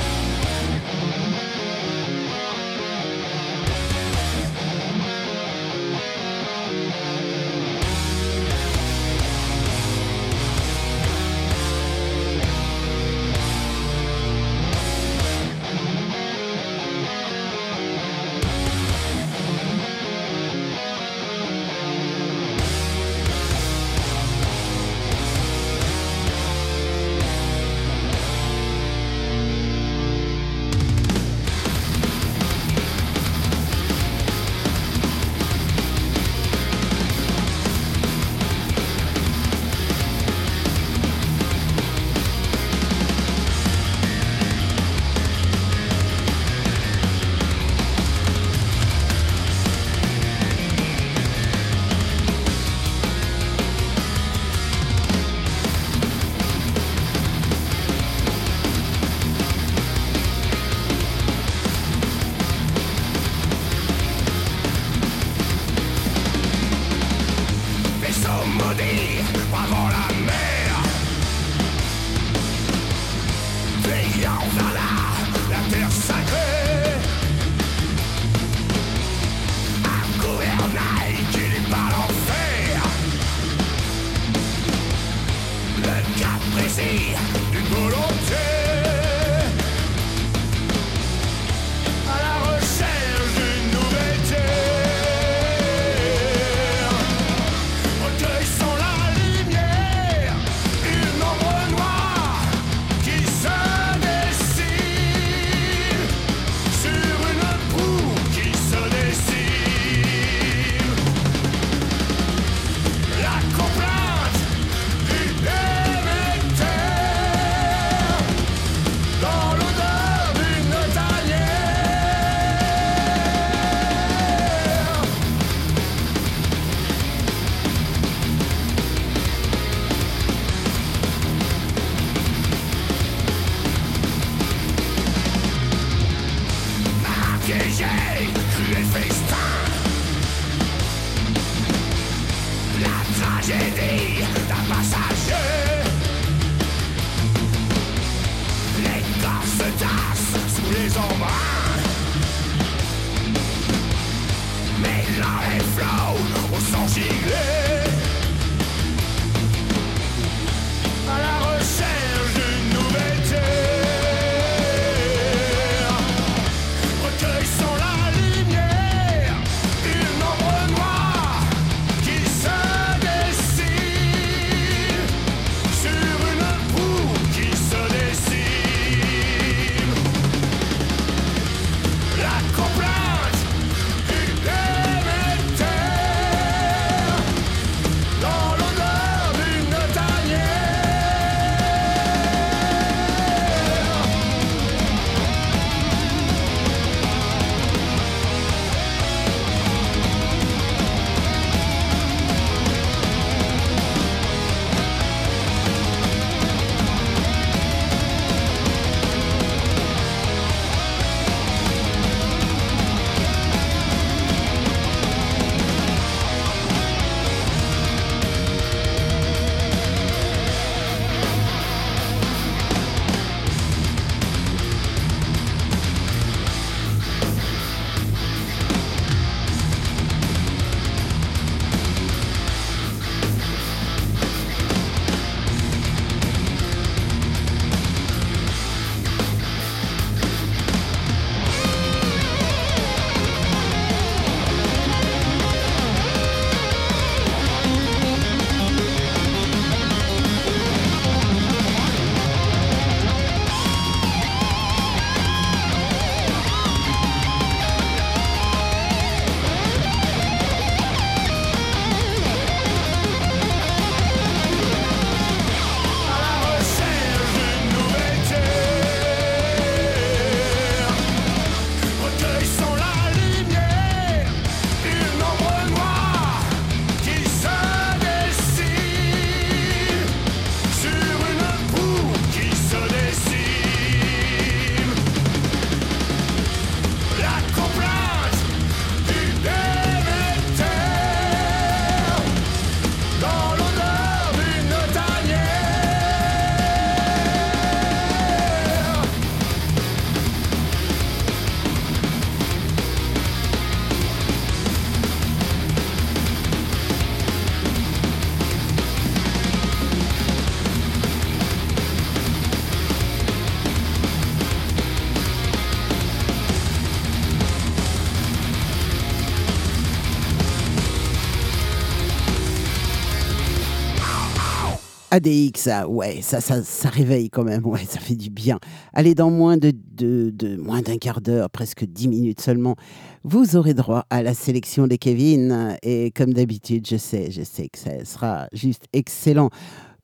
ADX, 325.22 325.68
ah 325.70 325.88
ouais, 325.88 326.20
ça, 326.20 326.40
ça, 326.40 326.62
ça 326.62 326.88
réveille 326.88 327.30
quand 327.30 327.44
même, 327.44 327.64
ouais, 327.66 327.84
ça 327.86 328.00
fait 328.00 328.16
du 328.16 328.30
bien. 328.30 328.58
Allez, 328.92 329.14
dans 329.14 329.30
moins 329.30 329.56
de, 329.56 329.72
de, 329.72 330.56
moins 330.56 330.82
d'un 330.82 330.98
quart 330.98 331.20
d'heure, 331.20 331.48
presque 331.50 331.84
10 331.84 332.08
minutes 332.08 332.40
seulement, 332.40 332.74
vous 333.22 333.56
aurez 333.56 333.74
droit 333.74 334.04
à 334.10 334.22
la 334.22 334.34
sélection 334.34 334.86
des 334.86 334.98
Kevin. 334.98 335.76
Et 335.82 336.10
comme 336.10 336.34
d'habitude, 336.34 336.86
je 336.88 336.96
sais, 336.96 337.30
je 337.30 337.42
sais 337.42 337.68
que 337.68 337.78
ça 337.78 338.04
sera 338.04 338.48
juste 338.52 338.84
excellent. 338.92 339.50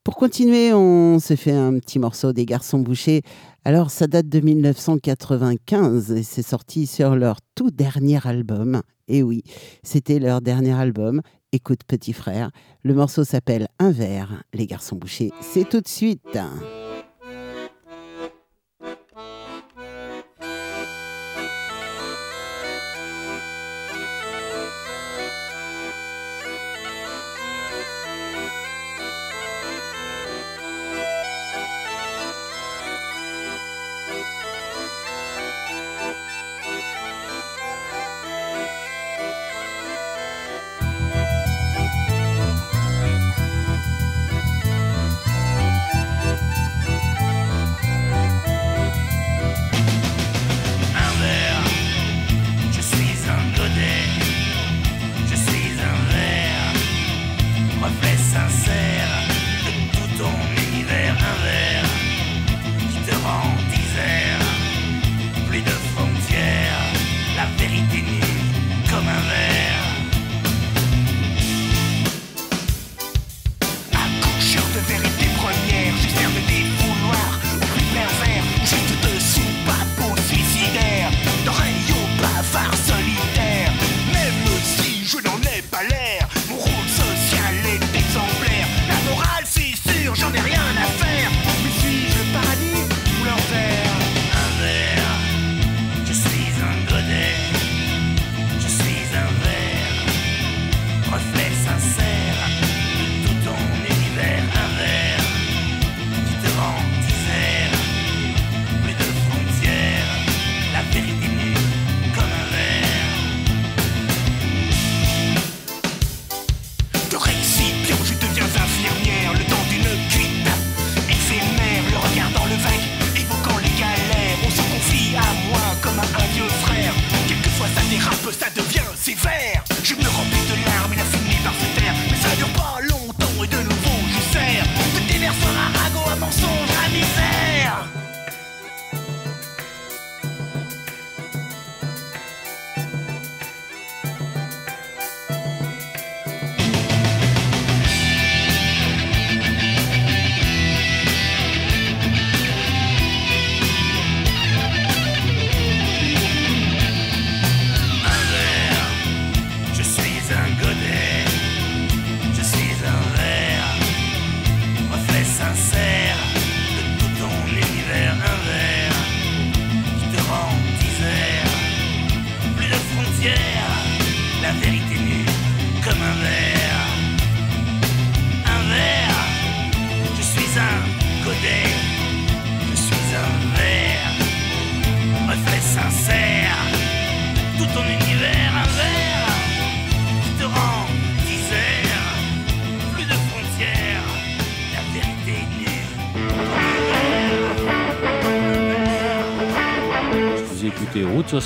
Pour 0.05 0.15
continuer, 0.17 0.73
on 0.73 1.19
se 1.19 1.37
fait 1.37 1.53
un 1.53 1.79
petit 1.79 1.99
morceau 1.99 2.33
des 2.33 2.47
Garçons 2.47 2.79
Bouchés. 2.79 3.23
Alors, 3.65 3.91
ça 3.91 4.07
date 4.07 4.29
de 4.29 4.41
1995 4.41 6.13
et 6.13 6.23
c'est 6.23 6.43
sorti 6.43 6.87
sur 6.87 7.17
leur 7.17 7.39
tout 7.55 7.71
dernier 7.71 8.19
album. 8.25 8.81
Et 9.09 9.23
oui, 9.23 9.43
c'était 9.83 10.19
leur 10.19 10.41
dernier 10.41 10.73
album. 10.73 11.23
Écoute, 11.53 11.81
petit 11.87 12.13
frère. 12.13 12.51
Le 12.83 12.93
morceau 12.93 13.25
s'appelle 13.25 13.69
Un 13.79 13.91
verre. 13.91 14.43
Les 14.53 14.67
Garçons 14.67 14.97
Bouchés, 14.97 15.31
c'est 15.41 15.67
tout 15.67 15.81
de 15.81 15.89
suite. 15.89 16.39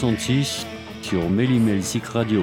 66 0.02 0.66
sur 1.00 1.30
Méli-Melsic 1.30 2.04
Radio. 2.06 2.42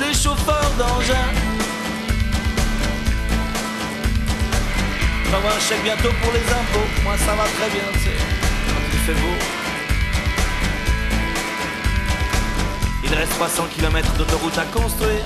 Les 0.00 0.14
chauffeurs 0.14 0.72
d'engins. 0.78 1.32
Avoir 5.34 5.56
un 5.56 5.60
chèque 5.60 5.82
bientôt 5.84 6.12
pour 6.22 6.32
les 6.32 6.40
impôts. 6.40 6.88
Moi, 7.04 7.14
ça 7.18 7.34
va 7.34 7.44
très 7.44 7.70
bien, 7.70 7.86
tu 7.92 7.98
sais. 8.00 8.16
Il 8.92 8.98
fait 9.00 9.14
beau. 9.14 9.36
Il 13.04 13.14
reste 13.14 13.32
300 13.32 13.64
km 13.74 14.12
d'autoroute 14.14 14.58
à 14.58 14.64
construire. 14.64 15.24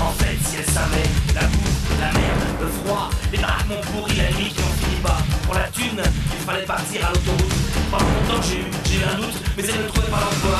En 0.00 0.12
fait, 0.12 0.38
si 0.44 0.56
elle 0.56 0.64
savait, 0.64 1.08
la 1.34 1.46
boue, 1.46 1.72
la 2.00 2.12
merde, 2.12 2.44
le 2.60 2.66
froid, 2.66 3.10
les 3.32 3.38
m'ont 3.38 3.80
pourri 3.92 4.16
la 4.16 4.30
nuit 4.36 4.52
qui 4.54 4.60
n'en 4.60 4.86
finit 4.86 5.02
pas. 5.02 5.18
Pour 5.44 5.54
la 5.54 5.68
thune, 5.68 6.02
il 6.02 6.44
fallait 6.44 6.66
partir 6.66 7.06
à 7.06 7.10
l'autoroute. 7.10 7.52
Pendant 7.90 8.04
longtemps, 8.04 8.42
j'ai 8.42 8.58
eu, 8.58 8.64
j'ai 8.84 8.98
eu 8.98 9.04
un 9.04 9.16
doute, 9.16 9.38
mais 9.56 9.64
elle 9.64 9.82
ne 9.82 9.88
trouvait 9.88 10.10
pas 10.10 10.20
l'emploi 10.20 10.51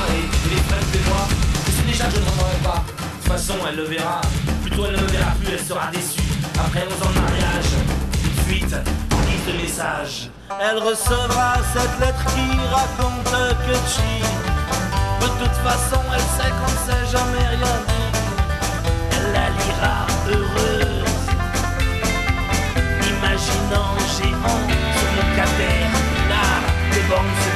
façon, 3.32 3.54
elle 3.66 3.76
le 3.76 3.84
verra. 3.84 4.20
Plutôt, 4.62 4.84
elle 4.86 4.96
ne 4.96 5.00
me 5.00 5.06
verra 5.06 5.32
plus, 5.40 5.54
elle 5.54 5.64
sera 5.64 5.90
déçue. 5.90 6.20
Après 6.58 6.84
11 6.86 7.06
ans 7.06 7.12
de 7.14 7.20
mariage, 7.20 7.70
une 8.24 8.38
fuite, 8.44 8.76
guise 9.26 9.46
de 9.48 9.62
message. 9.62 10.30
Elle 10.60 10.78
recevra 10.78 11.54
cette 11.72 11.96
lettre 12.00 12.24
qui 12.34 12.46
raconte 12.78 13.32
que 13.66 13.76
tu. 13.94 14.12
De 15.24 15.28
toute 15.40 15.56
façon, 15.64 16.00
elle 16.14 16.28
sait 16.36 16.52
qu'on 16.58 16.72
ne 16.76 16.82
sait 16.86 17.06
jamais 17.10 17.46
rien 17.56 17.76
dit. 17.88 18.10
Elle 19.12 19.28
la 19.32 19.48
lira 19.60 19.96
heureuse. 20.28 21.24
Imaginant 23.14 23.92
géant 24.14 24.62
sur 24.98 25.10
mon 25.16 25.28
caterpillar, 25.36 26.60
les 26.92 27.04
bornes 27.08 27.36
se 27.44 27.51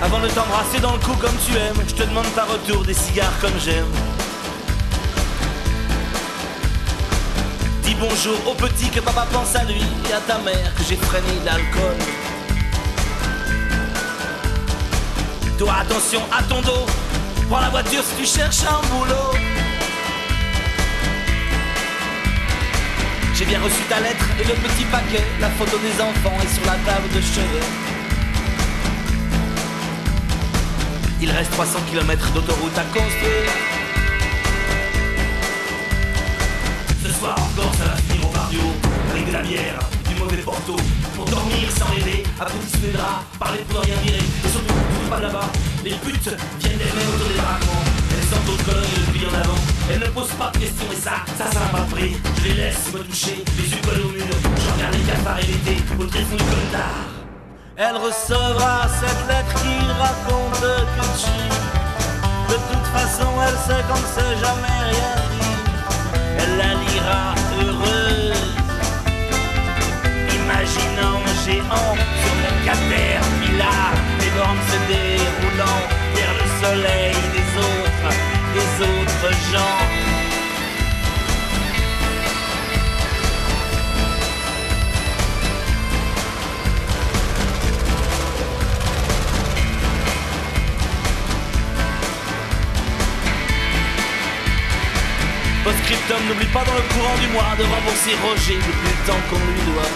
Avant 0.00 0.20
de 0.20 0.28
t'embrasser 0.28 0.78
dans 0.80 0.92
le 0.92 0.98
cou 1.00 1.12
comme 1.20 1.36
tu 1.44 1.52
aimes, 1.56 1.82
je 1.86 1.92
te 1.92 2.04
demande 2.04 2.26
par 2.28 2.48
retour 2.48 2.84
des 2.84 2.94
cigares 2.94 3.32
comme 3.40 3.58
j'aime. 3.58 3.84
Dis 7.82 7.96
bonjour 7.98 8.36
au 8.46 8.54
petit 8.54 8.88
que 8.90 9.00
papa 9.00 9.26
pense 9.32 9.56
à 9.56 9.64
lui 9.64 9.82
et 10.08 10.12
à 10.12 10.20
ta 10.20 10.38
mère 10.38 10.72
que 10.76 10.84
j'ai 10.88 10.96
freiné 10.96 11.32
l'alcool. 11.44 11.96
Toi 15.58 15.74
attention 15.80 16.22
à 16.30 16.44
ton 16.44 16.60
dos, 16.62 16.86
prends 17.50 17.60
la 17.60 17.70
voiture 17.70 18.04
si 18.04 18.22
tu 18.22 18.38
cherches 18.38 18.62
un 18.62 18.86
boulot. 18.86 19.34
J'ai 23.34 23.46
bien 23.46 23.60
reçu 23.60 23.82
ta 23.88 23.98
lettre 24.00 24.26
et 24.40 24.44
le 24.44 24.54
petit 24.54 24.84
paquet, 24.84 25.24
la 25.40 25.50
photo 25.50 25.76
des 25.78 26.00
enfants 26.00 26.36
est 26.40 26.54
sur 26.54 26.64
la 26.66 26.78
table 26.86 27.08
de 27.12 27.20
chevet. 27.20 27.87
Il 31.20 31.30
reste 31.32 31.50
300 31.50 31.80
km 31.90 32.32
d'autoroute 32.32 32.78
à 32.78 32.84
construire. 32.84 33.50
Ce 37.02 37.12
soir 37.12 37.34
encore, 37.34 37.74
ça 37.74 37.84
va 37.86 37.96
finir 37.96 38.28
au 38.28 38.32
bar 38.32 38.48
du 38.48 38.56
haut, 38.58 38.74
avec 39.10 39.26
de 39.26 39.32
la 39.32 39.42
bière, 39.42 39.78
du 40.08 40.14
mauvais 40.14 40.36
porto. 40.36 40.76
Pour 41.16 41.24
dormir 41.24 41.68
sans 41.76 41.86
rêver, 41.86 42.22
applaudissent 42.38 42.82
les 42.82 42.92
draps, 42.92 43.24
parler 43.36 43.58
pour 43.68 43.80
ne 43.80 43.86
rien 43.86 43.96
virer. 44.04 44.18
Et 44.18 44.48
surtout, 44.48 44.68
surtout 44.68 45.10
pas 45.10 45.20
là-bas, 45.20 45.50
les 45.84 45.90
putes 45.90 46.30
viennent 46.60 46.78
d'elles-mêmes 46.78 47.14
autour 47.14 47.28
des. 47.28 47.34
Elles 47.34 48.28
sortent 48.30 48.46
d'autres 48.46 48.64
colonnes 48.64 48.94
depuis 49.08 49.26
en 49.26 49.34
avant. 49.34 49.58
Elles 49.90 50.00
ne 50.00 50.06
posent 50.14 50.38
pas 50.38 50.52
de 50.54 50.58
questions 50.58 50.86
et 50.92 51.00
ça, 51.00 51.24
ça, 51.36 51.50
ça 51.50 51.58
m'a 51.58 51.78
pas 51.78 51.86
pris. 51.90 52.16
Je 52.38 52.44
les 52.44 52.54
laisse 52.54 52.92
me 52.94 53.00
toucher, 53.00 53.42
les 53.58 53.68
yeux 53.68 53.82
collés 53.82 54.02
au 54.02 54.10
mur. 54.10 54.22
Je 54.22 54.72
regarde 54.72 54.94
les 54.94 55.02
cafards 55.02 55.40
et 55.40 55.46
l'été, 55.46 55.82
au 55.98 56.04
tréfonds 56.04 56.36
du 56.36 56.44
coltard. 56.44 57.17
Elle 57.80 57.96
recevra 57.96 58.88
cette 58.88 59.28
lettre 59.28 59.54
qui 59.62 59.78
raconte 60.00 60.60
que 60.60 61.04
tu 61.22 61.38
De 62.48 62.56
toute 62.72 62.86
façon 62.88 63.30
elle 63.46 63.54
sait 63.54 63.82
qu'on 63.86 64.00
ne 64.00 64.10
sait 64.16 64.36
jamais 64.44 64.80
rien 64.82 65.14
dit 65.30 65.54
Elle 66.40 66.56
la 66.56 66.74
lira 66.74 67.34
heureuse. 67.60 68.56
Imaginant 70.34 71.22
un 71.22 71.36
géant 71.44 71.94
sur 72.20 72.34
le 72.42 72.50
caterpillar 72.66 73.92
Les 74.22 74.30
bornes 74.30 74.64
se 74.72 74.78
déroulant 74.92 75.82
vers 76.16 76.34
le 76.34 76.46
soleil 76.60 77.14
des 77.32 77.48
autres 77.62 78.10
Des 78.54 78.70
autres 78.82 79.34
gens 79.52 80.17
Post-scriptum, 95.88 96.28
n'oublie 96.28 96.52
pas 96.52 96.64
dans 96.64 96.74
le 96.74 96.82
courant 96.92 97.16
du 97.18 97.28
mois 97.28 97.56
de 97.56 97.64
rembourser 97.64 98.12
Roger 98.22 98.56
le 98.56 98.60
plus 98.60 98.92
de 98.92 99.06
temps 99.06 99.22
qu'on 99.30 99.38
lui 99.38 99.60
doit. 99.72 99.92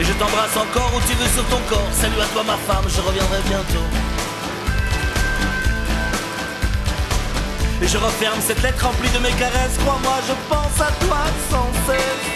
Et 0.00 0.04
je 0.04 0.12
t'embrasse 0.14 0.56
encore 0.56 0.90
où 0.96 1.00
tu 1.06 1.14
veux 1.14 1.28
sur 1.28 1.44
ton 1.46 1.60
corps. 1.68 1.88
Salut 1.92 2.20
à 2.20 2.26
toi 2.26 2.42
ma 2.44 2.56
femme, 2.56 2.84
je 2.88 3.00
reviendrai 3.00 3.38
bientôt. 3.46 3.86
Et 7.80 7.86
je 7.86 7.98
referme 7.98 8.40
cette 8.40 8.62
lettre 8.62 8.84
remplie 8.86 9.10
de 9.10 9.18
mes 9.18 9.32
caresses. 9.38 9.78
Crois-moi, 9.78 10.14
je 10.26 10.34
pense 10.48 10.80
à 10.80 10.90
toi 11.04 11.22
sans 11.48 11.70
cesse. 11.86 12.26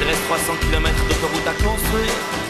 Il 0.00 0.06
reste 0.06 0.24
300 0.26 0.52
km 0.62 0.94
d'autoroute 1.08 1.46
à 1.46 1.54
construire. 1.62 2.45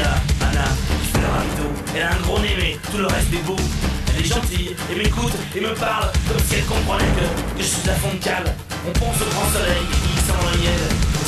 Anna. 0.00 0.64
Elle 1.94 2.02
a 2.02 2.12
un 2.12 2.20
gros 2.20 2.38
nez 2.40 2.54
mais 2.58 2.76
tout 2.90 2.98
le 2.98 3.06
reste 3.06 3.32
est 3.32 3.46
beau. 3.46 3.56
Elle 4.14 4.24
est 4.24 4.28
gentille 4.28 4.76
et 4.92 4.94
m'écoute 4.94 5.32
et 5.54 5.60
me 5.60 5.74
parle 5.74 6.10
comme 6.28 6.38
si 6.46 6.56
elle 6.56 6.64
comprenait 6.66 7.04
que, 7.16 7.56
que 7.56 7.62
je 7.62 7.68
suis 7.68 7.88
à 7.88 7.94
fond 7.94 8.12
de 8.12 8.22
cale. 8.22 8.54
On 8.86 8.92
pense 8.92 9.16
au 9.22 9.30
grand 9.32 9.48
soleil 9.52 9.84
qui 9.90 10.20
sent 10.20 10.32
dans. 10.32 10.56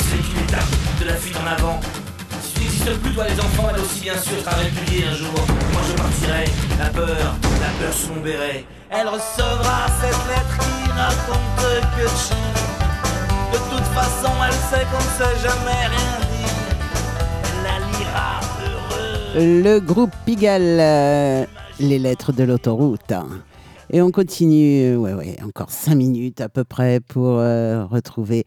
C'est 0.09 0.21
qu'une 0.21 0.43
étape 0.43 0.69
de 1.01 1.05
la 1.05 1.15
fuite 1.15 1.35
en 1.37 1.47
avant. 1.47 1.79
Si 2.43 2.53
tu 2.53 2.59
n'existes 2.61 2.99
plus 3.01 3.13
toi 3.13 3.25
les 3.27 3.39
enfants, 3.39 3.69
elle 3.73 3.81
aussi 3.81 4.01
bien 4.01 4.17
sûr 4.17 4.37
sera 4.43 4.55
répudiée 4.55 5.05
un 5.05 5.15
jour. 5.15 5.33
Moi 5.73 5.81
je 5.87 5.93
partirai, 5.93 6.45
la 6.77 6.89
peur, 6.89 7.35
la 7.61 7.71
peur 7.79 7.93
sous 7.93 8.13
mon. 8.13 8.21
Elle 8.23 9.07
recevra 9.07 9.87
cette 10.01 10.23
lettre 10.29 10.57
qui 10.61 10.91
raconte 10.91 11.49
que 11.57 12.05
tu 12.05 12.35
De 13.53 13.57
toute 13.75 13.87
façon 13.93 14.31
elle 14.45 14.53
sait 14.69 14.85
qu'on 14.91 14.97
ne 14.97 15.13
sait 15.17 15.41
jamais 15.41 15.87
rien 15.87 16.28
Le 19.35 19.79
groupe 19.79 20.11
Pigalle, 20.25 20.79
euh, 20.79 21.45
les 21.79 21.99
lettres 21.99 22.33
de 22.33 22.43
l'autoroute. 22.43 23.13
Et 23.91 24.01
on 24.01 24.11
continue, 24.11 24.95
ouais, 24.95 25.13
ouais, 25.13 25.37
encore 25.43 25.69
5 25.69 25.95
minutes 25.95 26.41
à 26.41 26.49
peu 26.49 26.63
près 26.63 26.99
pour 26.99 27.37
euh, 27.37 27.85
retrouver 27.85 28.45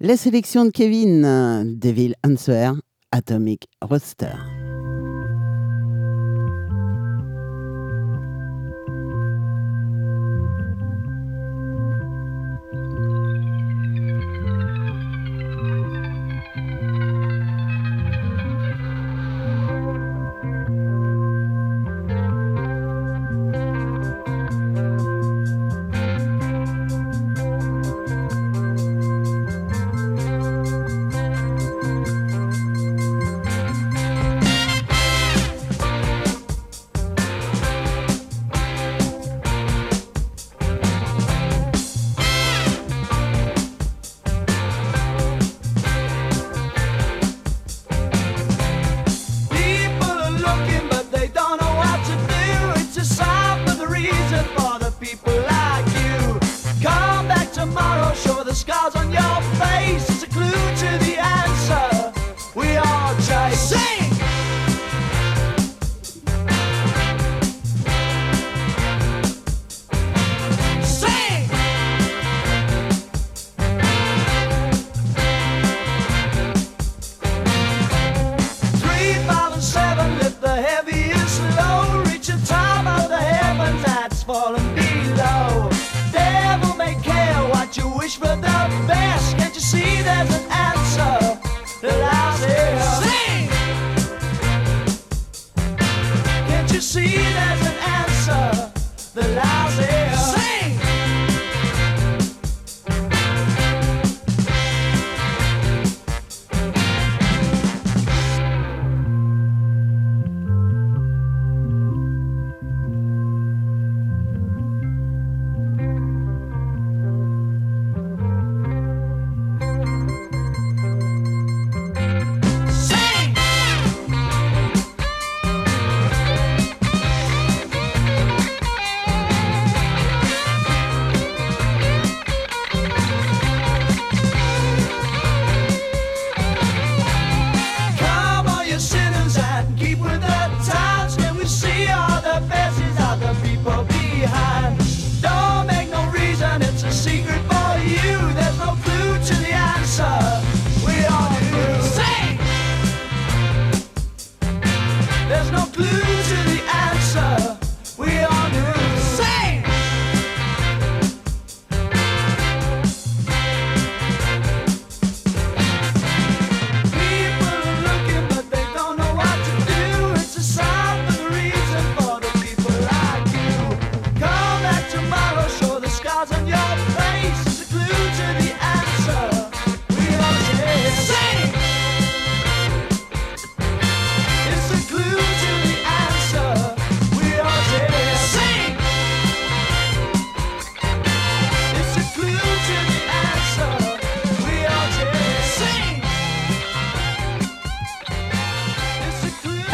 la 0.00 0.16
sélection 0.16 0.66
de 0.66 0.70
Kevin, 0.70 1.24
euh, 1.24 1.64
Devil 1.64 2.14
Answer, 2.24 2.72
Atomic 3.10 3.68
Roster. 3.80 4.36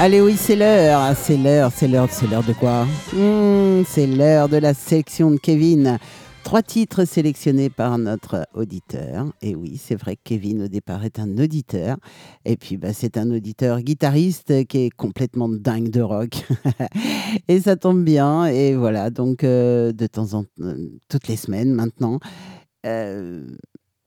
Allez, 0.05 0.20
oui, 0.20 0.36
c'est 0.36 0.55
l'heure. 0.55 1.00
Ah, 1.00 1.14
C'est 1.14 1.38
l'heure, 1.38 1.72
c'est 1.74 1.88
l'heure, 1.88 2.11
c'est 2.11 2.26
l'heure 2.26 2.44
de 2.44 2.52
quoi 2.52 2.84
Hmm, 3.14 3.84
C'est 3.86 4.07
l'heure 4.07 4.50
de 4.50 4.59
la 4.59 4.74
sélection 4.74 5.30
de 5.30 5.38
Kevin. 5.38 5.98
Trois 6.42 6.61
titres 6.61 7.07
sélectionnés 7.07 7.70
par 7.70 7.96
notre 7.96 8.46
auditeur. 8.52 9.32
Et 9.40 9.55
oui, 9.55 9.80
c'est 9.82 9.94
vrai 9.94 10.16
que 10.16 10.20
Kevin, 10.24 10.64
au 10.64 10.68
départ, 10.68 11.07
est 11.07 11.18
un 11.18 11.38
auditeur. 11.38 11.96
Et 12.44 12.59
puis, 12.59 12.76
bah, 12.76 12.92
c'est 12.92 13.16
un 13.16 13.30
auditeur 13.30 13.80
guitariste 13.80 14.66
qui 14.66 14.76
est 14.80 14.90
complètement 14.90 15.48
dingue 15.48 15.88
de 15.88 16.02
rock. 16.02 16.44
et 17.48 17.59
ça 17.62 17.76
tombe 17.76 18.05
bien. 18.05 18.44
Et 18.44 18.74
voilà, 18.74 19.09
donc, 19.09 19.42
euh, 19.42 19.92
de 19.92 20.07
temps 20.07 20.34
en 20.34 20.44
temps, 20.44 20.74
toutes 21.09 21.28
les 21.28 21.36
semaines 21.36 21.72
maintenant, 21.72 22.18
euh, 22.84 23.46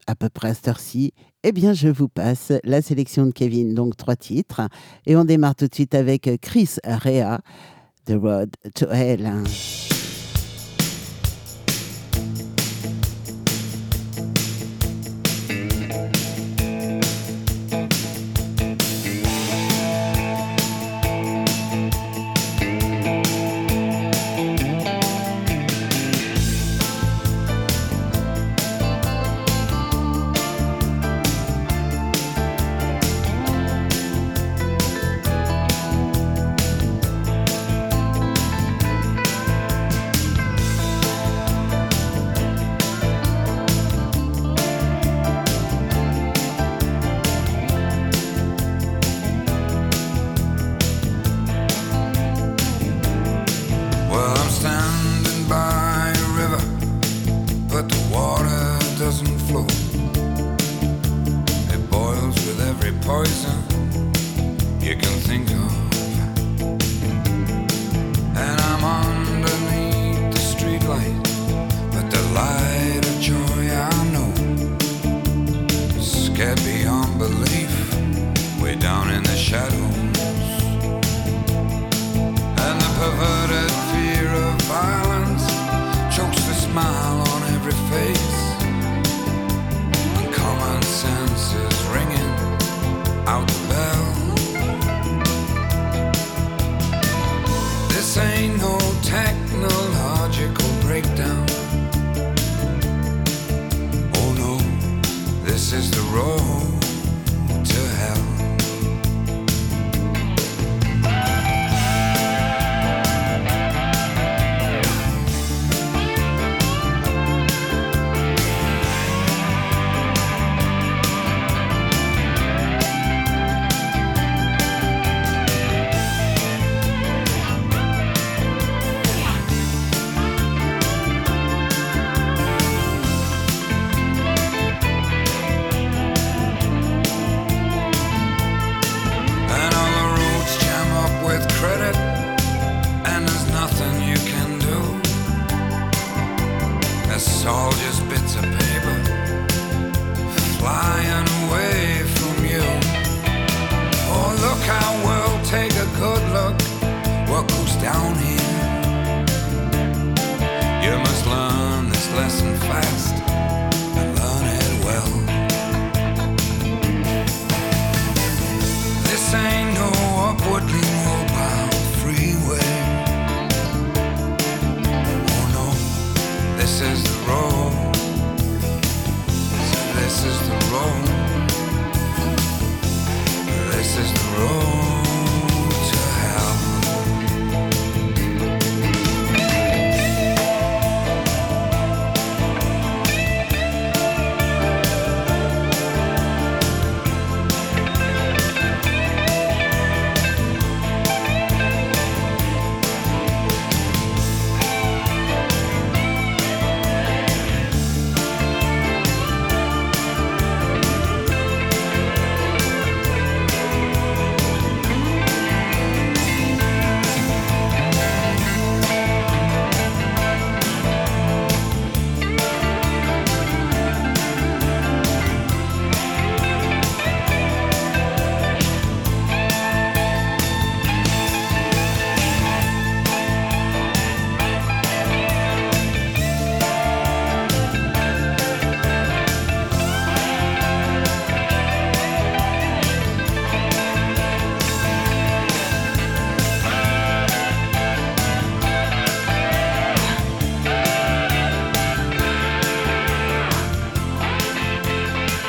à 0.06 0.14
peu 0.14 0.30
près 0.30 0.50
à 0.50 0.54
cette 0.54 0.68
heure-ci, 0.68 1.14
eh 1.44 1.52
bien, 1.52 1.74
je 1.74 1.88
vous 1.88 2.08
passe 2.08 2.52
la 2.64 2.82
sélection 2.82 3.26
de 3.26 3.32
Kevin, 3.32 3.74
donc 3.74 3.96
trois 3.96 4.16
titres. 4.16 4.62
Et 5.06 5.16
on 5.16 5.26
démarre 5.26 5.56
tout 5.56 5.68
de 5.68 5.74
suite 5.74 5.96
avec 5.96 6.30
Chris 6.42 6.76
Rea, 6.84 7.40
The 8.06 8.14
Road 8.14 8.52
to 8.74 8.88
Hell. 8.92 9.44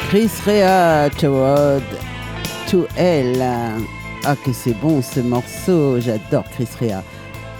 Chris 0.08 0.30
Rea, 0.46 1.10
Road 1.22 1.82
to 2.70 2.86
Hell. 2.96 3.42
Ah, 4.24 4.36
que 4.42 4.54
c'est 4.54 4.72
bon 4.80 5.02
ce 5.02 5.20
morceau, 5.20 6.00
j'adore 6.00 6.44
Chris 6.44 6.68
Rea. 6.80 7.04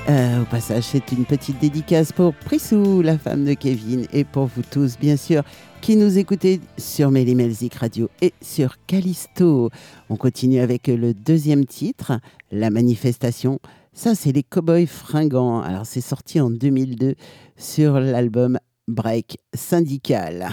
Euh, 0.09 0.41
au 0.41 0.45
passage, 0.47 0.85
c'est 0.85 1.13
une 1.13 1.27
petite 1.27 1.61
dédicace 1.61 2.11
pour 2.11 2.33
Prissou, 2.33 3.03
la 3.03 3.19
femme 3.19 3.45
de 3.45 3.53
Kevin, 3.53 4.07
et 4.15 4.25
pour 4.25 4.47
vous 4.47 4.63
tous, 4.63 4.99
bien 4.99 5.19
sûr, 5.19 5.43
qui 5.83 5.97
nous 5.97 6.17
écoutez 6.17 6.63
sur 6.79 7.11
Mélimelzik 7.11 7.75
Radio 7.75 8.09
et 8.23 8.33
sur 8.41 8.77
Callisto. 8.87 9.69
On 10.09 10.17
continue 10.17 10.61
avec 10.61 10.87
le 10.87 11.13
deuxième 11.13 11.67
titre, 11.67 12.13
La 12.51 12.71
Manifestation. 12.71 13.61
Ça, 13.93 14.15
c'est 14.15 14.33
les 14.33 14.43
Cowboys 14.43 14.87
Fringants. 14.87 15.61
Alors, 15.61 15.85
c'est 15.85 16.01
sorti 16.01 16.41
en 16.41 16.49
2002 16.49 17.15
sur 17.59 18.01
l'album 18.01 18.59
Break 18.89 19.39
Syndical. 19.55 20.49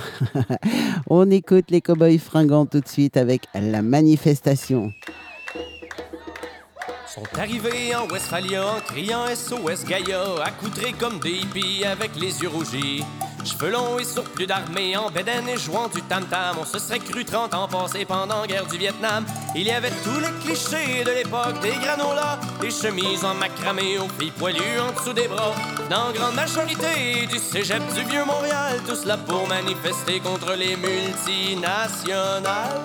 On 1.10 1.32
écoute 1.32 1.72
les 1.72 1.82
Cowboys 1.82 2.20
Fringants 2.20 2.66
tout 2.66 2.82
de 2.82 2.88
suite 2.88 3.18
avec 3.18 3.48
La 3.54 3.82
Manifestation. 3.82 4.92
Sont 7.16 7.24
arrivés 7.40 7.96
en 7.96 8.06
Westphalia 8.10 8.68
en 8.68 8.82
criant 8.82 9.26
SOS 9.34 9.86
Gaïa, 9.86 10.22
accoutrés 10.44 10.92
comme 10.92 11.18
des 11.20 11.32
hippies 11.32 11.86
avec 11.86 12.14
les 12.18 12.42
yeux 12.42 12.50
rougis. 12.50 13.06
Cheveux 13.46 13.72
longs 13.72 13.98
et 13.98 14.04
surplus 14.04 14.48
d'armée, 14.48 14.98
en 14.98 15.10
bédaine 15.10 15.48
et 15.48 15.56
jouant 15.56 15.88
du 15.88 16.02
tam-tam. 16.02 16.58
On 16.60 16.66
se 16.66 16.78
serait 16.78 17.00
cru 17.00 17.24
30 17.24 17.54
ans 17.54 17.70
passés 17.70 18.04
pendant 18.04 18.42
la 18.42 18.48
guerre 18.48 18.66
du 18.66 18.78
Vietnam. 18.78 19.26
Il 19.56 19.64
y 19.64 19.72
avait 19.72 19.94
tous 20.04 20.20
les 20.20 20.34
clichés 20.44 21.06
de 21.06 21.12
l'époque, 21.12 21.62
des 21.62 21.78
granolas, 21.82 22.38
des 22.60 22.70
chemises 22.70 23.24
en 23.24 23.36
macramé 23.36 23.98
aux 23.98 24.10
filles 24.20 24.32
poilues 24.32 24.82
en 24.82 24.92
dessous 24.92 25.14
des 25.14 25.30
bras. 25.30 25.56
Dans 25.90 26.12
grande 26.12 26.36
majorité 26.36 27.28
du 27.32 27.40
cégep 27.40 27.82
du 27.94 28.04
vieux 28.04 28.26
Montréal, 28.26 28.82
tous 28.86 29.06
là 29.06 29.16
pour 29.16 29.48
manifester 29.48 30.20
contre 30.20 30.54
les 30.56 30.76
multinationales. 30.76 32.82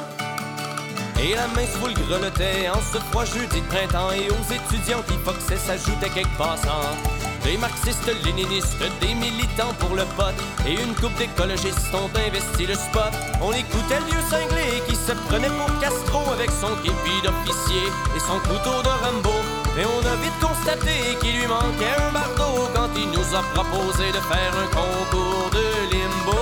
Et 1.22 1.34
la 1.34 1.48
main 1.48 1.66
sous 1.68 1.86
le 1.86 1.92
grelottait 1.92 2.70
en 2.70 2.80
ce 2.80 2.98
froid 3.10 3.26
jeudi 3.26 3.60
de 3.60 3.66
printemps. 3.66 4.10
Et 4.12 4.30
aux 4.30 4.46
étudiants 4.48 5.02
qui 5.06 5.18
foxaient 5.18 5.60
s'ajoutaient 5.60 6.08
quelques 6.08 6.38
passants 6.38 6.96
Des 7.44 7.58
marxistes 7.58 8.10
léninistes, 8.24 8.80
des 9.02 9.14
militants 9.14 9.74
pour 9.78 9.94
le 9.94 10.04
pote 10.16 10.40
Et 10.66 10.80
une 10.80 10.94
coupe 10.94 11.14
d'écologistes 11.18 11.92
ont 11.92 12.08
investi 12.26 12.64
le 12.64 12.74
spot. 12.74 13.12
On 13.42 13.52
écoutait 13.52 14.00
le 14.00 14.06
vieux 14.08 14.26
cinglé 14.30 14.80
qui 14.88 14.96
se 14.96 15.12
prenait 15.28 15.52
pour 15.60 15.68
Castro 15.80 16.24
Avec 16.32 16.50
son 16.50 16.72
képi 16.82 17.16
d'officier 17.22 17.84
et 18.16 18.20
son 18.20 18.40
couteau 18.48 18.80
de 18.80 18.92
Rambo. 19.04 19.36
Et 19.76 19.84
on 19.84 20.00
a 20.00 20.16
vite 20.24 20.40
constaté 20.40 21.20
qu'il 21.20 21.36
lui 21.36 21.46
manquait 21.46 22.00
un 22.00 22.12
bardeau 22.16 22.64
Quand 22.74 22.88
il 22.96 23.08
nous 23.12 23.28
a 23.36 23.42
proposé 23.52 24.08
de 24.08 24.20
faire 24.24 24.52
un 24.56 24.68
concours 24.72 25.50
de 25.52 25.68
limbo. 25.92 26.40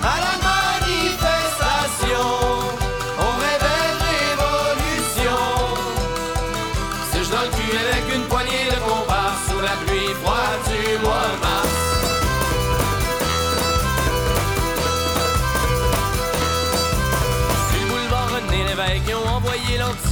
À 0.00 0.20
la 0.22 0.43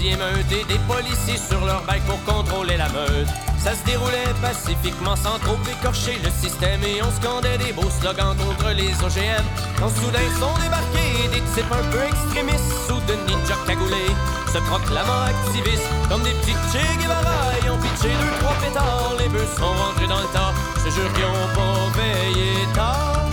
et 0.05 0.65
des 0.65 0.81
policiers 0.89 1.39
sur 1.39 1.65
leur 1.65 1.83
bike 1.83 2.03
pour 2.05 2.23
contrôler 2.25 2.77
la 2.77 2.89
meute. 2.89 3.29
Ça 3.59 3.73
se 3.75 3.85
déroulait 3.85 4.35
pacifiquement 4.41 5.15
sans 5.15 5.39
trop 5.39 5.57
écorcher 5.71 6.19
le 6.25 6.31
système 6.31 6.83
et 6.83 7.01
on 7.03 7.11
scandait 7.23 7.59
des 7.59 7.73
beaux 7.73 7.91
slogans 8.01 8.35
contre 8.37 8.71
les 8.75 8.91
OGM. 8.99 9.45
Quand 9.79 9.89
soudain 9.89 10.27
sont 10.41 10.59
débarqués 10.61 11.29
des 11.31 11.43
types 11.55 11.71
un 11.71 11.87
peu 11.93 12.03
extrémistes 12.03 12.73
sous 12.89 13.01
de 13.07 13.15
ninjas 13.29 13.63
cagoulés, 13.65 14.15
se 14.53 14.59
proclamant 14.59 15.23
activistes 15.23 15.89
comme 16.09 16.23
des 16.23 16.35
petits 16.43 16.59
Che 16.73 16.83
Guevara. 16.99 17.55
Ils 17.63 17.71
ont 17.71 17.79
pitché 17.79 18.11
deux, 18.11 18.39
trois 18.41 18.55
pétards, 18.61 19.15
les 19.21 19.29
bœufs 19.29 19.55
sont 19.57 19.73
rentrés 19.73 20.09
dans 20.09 20.21
le 20.21 20.29
tas. 20.33 20.53
Je 20.85 20.91
jure 20.91 21.13
qu'ils 21.13 21.25
ont 21.25 21.55
pas 21.55 22.01
veillé 22.01 22.67
tard. 22.75 23.32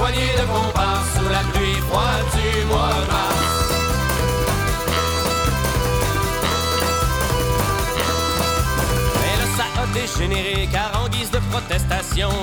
Poignée 0.00 0.32
de 0.34 0.46
compas 0.46 1.02
sous 1.14 1.28
la 1.28 1.42
pluie 1.52 1.80
froide 1.88 2.24
du 2.34 2.64
mois 2.66 3.04
de. 3.06 3.29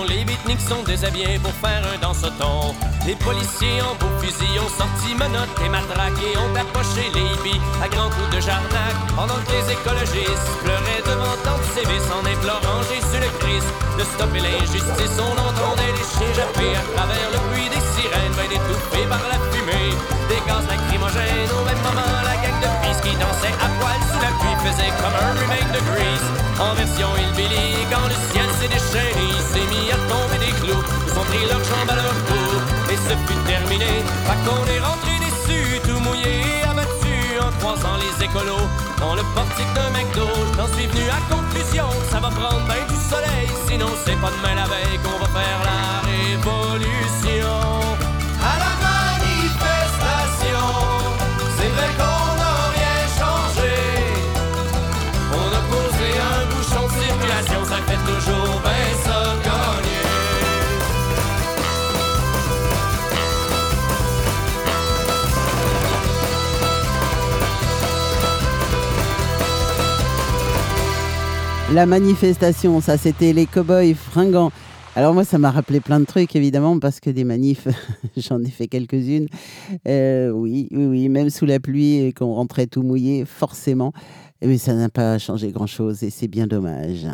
Les 0.07 0.23
beatniks 0.23 0.61
sont 0.61 0.83
déshabillés 0.83 1.39
pour 1.39 1.51
faire 1.59 1.83
un 1.83 1.97
danse-ton. 1.99 2.73
Les 3.05 3.15
policiers 3.15 3.81
en 3.81 3.93
beaux 3.99 4.15
fusils 4.21 4.59
ont 4.59 4.71
sorti 4.71 5.15
menottes 5.15 5.51
et 5.65 5.69
matraques 5.69 6.21
et 6.23 6.37
ont 6.37 6.55
approché 6.55 7.11
les 7.13 7.27
hippies 7.27 7.61
à 7.83 7.87
grands 7.89 8.09
coups 8.09 8.35
de 8.35 8.39
jarnac. 8.39 8.95
Pendant 9.15 9.35
que 9.43 9.51
les 9.51 9.67
écologistes 9.73 10.47
pleuraient 10.63 11.03
devant 11.03 11.35
tant 11.43 11.59
de 11.59 11.67
sévices 11.75 12.09
en 12.15 12.23
implorant 12.23 12.81
Jésus 12.87 13.19
le 13.19 13.31
Christ 13.43 13.67
de 13.99 14.03
stopper 14.15 14.39
l'injustice. 14.39 15.19
On 15.19 15.35
entendait 15.35 15.91
les 15.91 16.07
chiens 16.07 16.33
japper 16.33 16.71
à 16.71 16.83
travers 16.95 17.29
le 17.35 17.39
bruit 17.51 17.67
des 17.67 17.83
sirènes, 17.95 18.35
ben 18.39 18.47
étouffés 18.47 19.07
par 19.11 19.23
la 19.27 19.39
fumée. 19.51 19.91
Des 20.31 20.41
gaz 20.47 20.63
lacrymogènes 20.71 21.51
au 21.51 21.63
même 21.67 21.83
moment, 21.83 22.16
qui 23.07 23.15
dansait 23.15 23.55
à 23.63 23.69
poil 23.79 23.99
sous 24.11 24.19
la 24.19 24.31
pluie 24.39 24.57
faisait 24.59 24.91
comme 24.99 25.15
un 25.15 25.31
remake 25.39 25.71
de 25.71 25.81
Grease. 25.87 26.27
En 26.59 26.73
version 26.75 27.07
Hillbilly, 27.15 27.87
quand 27.91 28.03
le 28.03 28.17
ciel 28.31 28.47
s'est 28.59 28.67
déchaîné, 28.67 29.23
il 29.31 29.43
s'est 29.51 29.67
mis 29.71 29.87
à 29.95 29.97
tomber 30.11 30.39
des 30.43 30.53
clous. 30.59 30.83
Ils 31.07 31.15
ont 31.15 31.27
pris 31.31 31.45
leurs 31.47 31.63
jambes 31.63 31.91
à 31.91 31.95
leur 31.95 32.17
cou, 32.27 32.43
et 32.91 32.99
ce 33.05 33.13
fut 33.25 33.41
terminé. 33.47 34.03
Pas 34.27 34.37
qu'on 34.43 34.63
est 34.67 34.81
rentré 34.83 35.13
déçu, 35.23 35.79
tout 35.87 35.99
mouillé 36.03 36.33
et 36.43 36.63
abattu 36.67 37.15
en 37.39 37.51
croisant 37.59 37.97
les 38.03 38.25
écolos 38.25 38.67
dans 38.99 39.15
le 39.15 39.23
portique 39.35 39.71
d'un 39.73 39.89
McDo. 39.95 40.27
J'en 40.57 40.69
suis 40.75 40.87
venu 40.87 41.05
à 41.07 41.19
conclusion, 41.31 41.87
ça 42.11 42.19
va 42.19 42.29
prendre 42.29 42.65
bien 42.67 42.83
du 42.91 42.99
soleil, 43.07 43.47
sinon 43.67 43.89
c'est 44.03 44.19
pas 44.19 44.31
demain 44.35 44.55
la 44.55 44.67
veille 44.67 44.99
qu'on 45.03 45.19
va 45.23 45.29
faire 45.31 45.59
la 45.63 45.86
La 71.77 71.85
manifestation, 71.85 72.81
ça 72.81 72.97
c'était 72.97 73.33
les 73.33 73.45
cowboys 73.45 73.93
fringants. 73.93 74.51
Alors 74.95 75.13
moi, 75.13 75.23
ça 75.23 75.37
m'a 75.37 75.51
rappelé 75.51 75.79
plein 75.79 75.99
de 75.99 76.05
trucs, 76.05 76.35
évidemment, 76.35 76.79
parce 76.79 76.99
que 76.99 77.11
des 77.11 77.23
manifs, 77.23 77.67
j'en 78.17 78.41
ai 78.43 78.49
fait 78.49 78.67
quelques-unes. 78.67 79.27
Euh, 79.87 80.31
oui, 80.31 80.69
oui, 80.71 80.85
oui, 80.87 81.07
même 81.07 81.29
sous 81.29 81.45
la 81.45 81.59
pluie 81.59 81.97
et 81.97 82.13
qu'on 82.13 82.33
rentrait 82.33 82.65
tout 82.65 82.81
mouillé, 82.81 83.25
forcément. 83.25 83.93
Mais 84.41 84.57
ça 84.57 84.73
n'a 84.73 84.89
pas 84.89 85.19
changé 85.19 85.51
grand-chose 85.51 86.01
et 86.01 86.09
c'est 86.09 86.27
bien 86.27 86.47
dommage. 86.47 87.05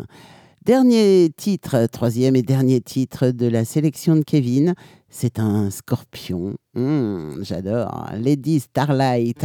Dernier 0.64 1.28
titre, 1.36 1.86
troisième 1.92 2.34
et 2.34 2.42
dernier 2.42 2.80
titre 2.80 3.32
de 3.32 3.46
la 3.46 3.66
sélection 3.66 4.16
de 4.16 4.22
Kevin, 4.22 4.72
c'est 5.10 5.38
un 5.40 5.68
scorpion. 5.68 6.54
Hum, 6.74 7.36
J'adore. 7.42 8.06
Lady 8.18 8.60
Starlight. 8.60 9.44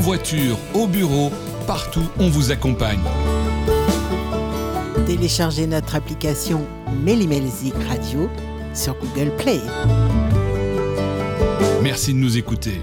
En 0.00 0.02
voiture, 0.02 0.56
au 0.72 0.86
bureau, 0.86 1.30
partout, 1.66 2.08
on 2.18 2.30
vous 2.30 2.50
accompagne. 2.50 3.00
Téléchargez 5.06 5.66
notre 5.66 5.94
application 5.94 6.66
Mélimelzik 7.04 7.74
Radio 7.86 8.30
sur 8.72 8.94
Google 8.94 9.30
Play. 9.36 9.60
Merci 11.82 12.14
de 12.14 12.18
nous 12.18 12.38
écouter. 12.38 12.80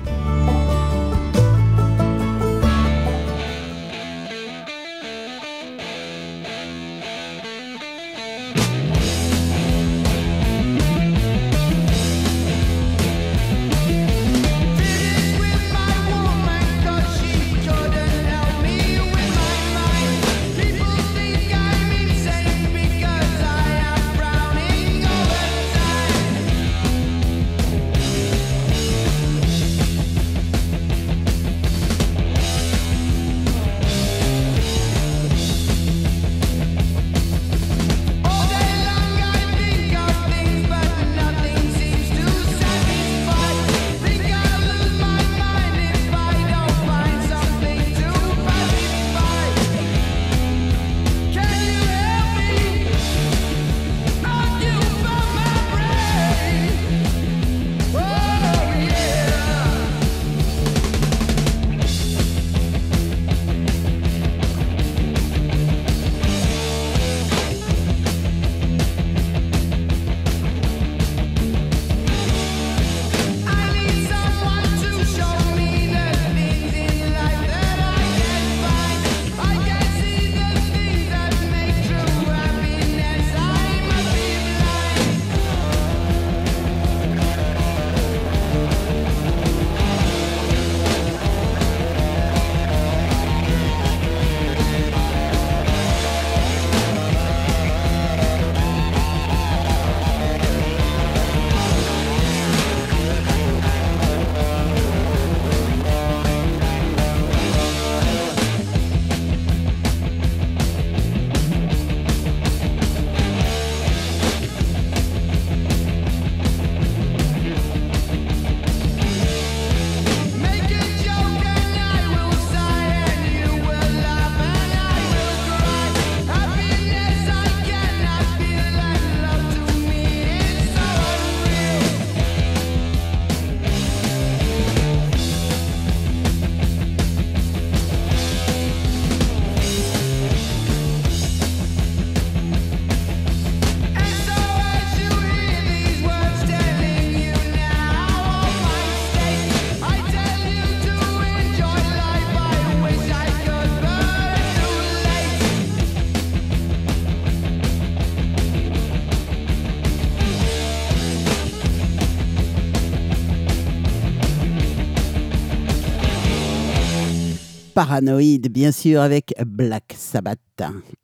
Paranoïde, 167.77 168.51
bien 168.51 168.71
sûr, 168.71 169.01
avec 169.01 169.35
Black 169.45 169.93
Sabbath. 169.95 170.39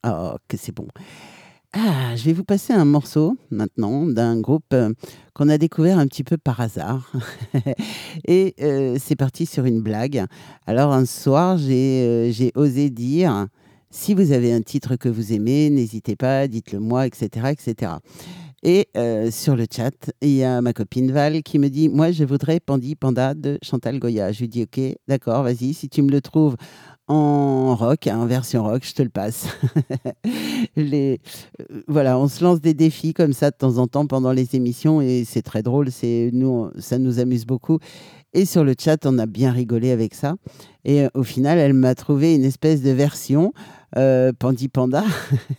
Oh, 0.07 0.31
que 0.47 0.57
c'est 0.57 0.71
bon. 0.71 0.87
Ah, 1.71 2.15
je 2.15 2.23
vais 2.23 2.33
vous 2.33 2.43
passer 2.43 2.73
un 2.73 2.83
morceau 2.83 3.37
maintenant 3.51 4.07
d'un 4.07 4.41
groupe 4.41 4.73
euh, 4.73 4.91
qu'on 5.35 5.49
a 5.49 5.59
découvert 5.59 5.99
un 5.99 6.07
petit 6.07 6.23
peu 6.23 6.35
par 6.35 6.59
hasard. 6.61 7.11
Et 8.27 8.55
euh, 8.59 8.97
c'est 8.99 9.15
parti 9.15 9.45
sur 9.45 9.65
une 9.65 9.81
blague. 9.81 10.25
Alors 10.65 10.93
un 10.93 11.05
soir, 11.05 11.59
j'ai 11.59 12.01
euh, 12.01 12.31
j'ai 12.31 12.51
osé 12.55 12.89
dire, 12.89 13.45
si 13.91 14.15
vous 14.15 14.31
avez 14.31 14.51
un 14.51 14.61
titre 14.61 14.95
que 14.95 15.09
vous 15.09 15.31
aimez, 15.31 15.69
n'hésitez 15.69 16.15
pas, 16.15 16.47
dites-le 16.47 16.79
moi, 16.79 17.05
etc. 17.05 17.51
etc. 17.51 17.91
Et 18.65 18.87
euh, 18.95 19.29
sur 19.29 19.57
le 19.57 19.65
chat, 19.69 19.91
il 20.21 20.35
y 20.35 20.43
a 20.43 20.61
ma 20.61 20.71
copine 20.71 21.11
Val 21.11 21.43
qui 21.43 21.59
me 21.59 21.69
dit 21.69 21.89
Moi, 21.89 22.11
je 22.11 22.23
voudrais 22.23 22.61
Pandi 22.61 22.95
Panda 22.95 23.33
de 23.33 23.59
Chantal 23.61 23.99
Goya. 23.99 24.31
Je 24.31 24.39
lui 24.39 24.47
dis 24.47 24.63
Ok, 24.63 24.79
d'accord, 25.09 25.43
vas-y, 25.43 25.73
si 25.73 25.89
tu 25.89 26.01
me 26.01 26.09
le 26.09 26.21
trouves 26.21 26.55
en 27.09 27.75
rock, 27.75 28.07
en 28.07 28.25
version 28.25 28.63
rock, 28.63 28.85
je 28.85 28.93
te 28.93 29.03
le 29.03 29.09
passe. 29.09 29.47
euh, 30.77 31.17
voilà, 31.89 32.17
on 32.17 32.29
se 32.29 32.41
lance 32.41 32.61
des 32.61 32.73
défis 32.73 33.13
comme 33.13 33.33
ça 33.33 33.51
de 33.51 33.57
temps 33.57 33.77
en 33.79 33.87
temps 33.87 34.07
pendant 34.07 34.31
les 34.31 34.55
émissions 34.55 35.01
et 35.01 35.25
c'est 35.25 35.41
très 35.41 35.61
drôle. 35.61 35.91
C'est 35.91 36.29
nous, 36.31 36.71
ça 36.79 36.99
nous 36.99 37.19
amuse 37.19 37.45
beaucoup. 37.45 37.79
Et 38.33 38.45
sur 38.45 38.63
le 38.63 38.75
chat, 38.79 39.05
on 39.05 39.19
a 39.19 39.25
bien 39.25 39.51
rigolé 39.51 39.91
avec 39.91 40.15
ça. 40.15 40.35
Et 40.85 41.01
euh, 41.01 41.09
au 41.13 41.23
final, 41.23 41.59
elle 41.59 41.73
m'a 41.73 41.95
trouvé 41.95 42.33
une 42.33 42.45
espèce 42.45 42.81
de 42.81 42.91
version 42.91 43.51
euh, 43.97 44.31
Pandi 44.37 44.69
Panda 44.69 45.03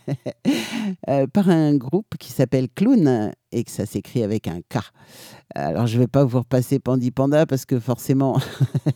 euh, 1.09 1.27
par 1.27 1.49
un 1.49 1.75
groupe 1.75 2.15
qui 2.19 2.31
s'appelle 2.31 2.67
Clown 2.73 3.31
et 3.51 3.63
que 3.63 3.71
ça 3.71 3.85
s'écrit 3.85 4.23
avec 4.23 4.47
un 4.47 4.59
K. 4.59 4.79
Alors, 5.53 5.87
je 5.87 5.95
ne 5.95 6.01
vais 6.01 6.07
pas 6.07 6.25
vous 6.25 6.39
repasser 6.39 6.79
Pandi 6.79 7.11
Panda 7.11 7.45
parce 7.45 7.65
que 7.65 7.79
forcément, 7.79 8.37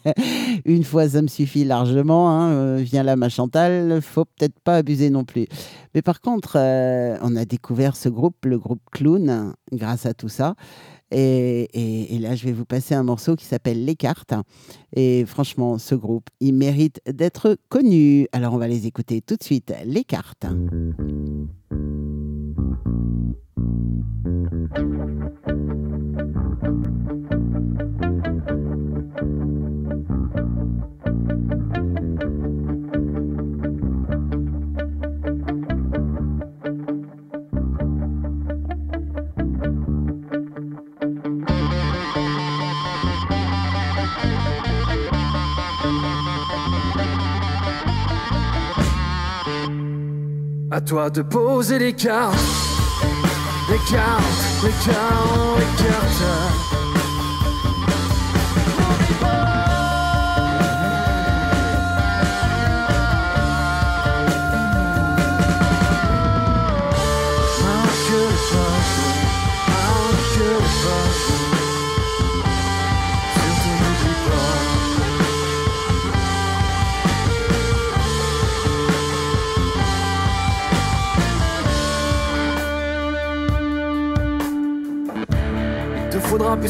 une 0.65 0.83
fois, 0.83 1.07
ça 1.07 1.21
me 1.21 1.27
suffit 1.27 1.63
largement. 1.63 2.29
hein. 2.29 2.49
Euh, 2.49 2.81
viens 2.81 3.03
là, 3.03 3.15
ma 3.15 3.29
Chantal, 3.29 4.01
faut 4.01 4.25
peut-être 4.25 4.59
pas 4.59 4.75
abuser 4.77 5.09
non 5.09 5.23
plus. 5.23 5.47
Mais 5.95 6.01
par 6.01 6.19
contre, 6.19 6.57
euh, 6.57 7.17
on 7.21 7.35
a 7.35 7.45
découvert 7.45 7.95
ce 7.95 8.09
groupe, 8.09 8.45
le 8.45 8.59
groupe 8.59 8.81
Clown, 8.91 9.53
grâce 9.71 10.05
à 10.05 10.13
tout 10.13 10.29
ça. 10.29 10.55
Et, 11.11 12.17
là, 12.21 12.35
je 12.35 12.45
vais 12.45 12.51
vous 12.51 12.65
passer 12.65 12.95
un 12.95 13.03
morceau 13.03 13.35
qui 13.35 13.45
s'appelle 13.45 13.85
Les 13.85 13.95
Cartes. 13.95 14.33
Et 14.95 15.25
franchement, 15.25 15.77
ce 15.77 15.95
groupe, 15.95 16.29
il 16.39 16.53
mérite 16.53 17.01
d'être 17.07 17.57
connu. 17.69 18.27
Alors, 18.31 18.53
on 18.53 18.57
va 18.57 18.67
les 18.67 18.87
écouter 18.87 19.21
tout 19.21 19.35
de 19.35 19.43
suite. 19.43 19.73
Les 19.85 20.03
Cartes. 20.03 20.45
À 50.79 50.81
toi 50.81 51.09
de 51.09 51.21
poser 51.21 51.77
les 51.77 51.91
cartes, 51.91 52.37
les 53.69 53.91
cartes, 53.91 54.63
les 54.63 54.71
cartes, 54.71 55.59
les 55.59 55.83
cartes. 55.83 56.78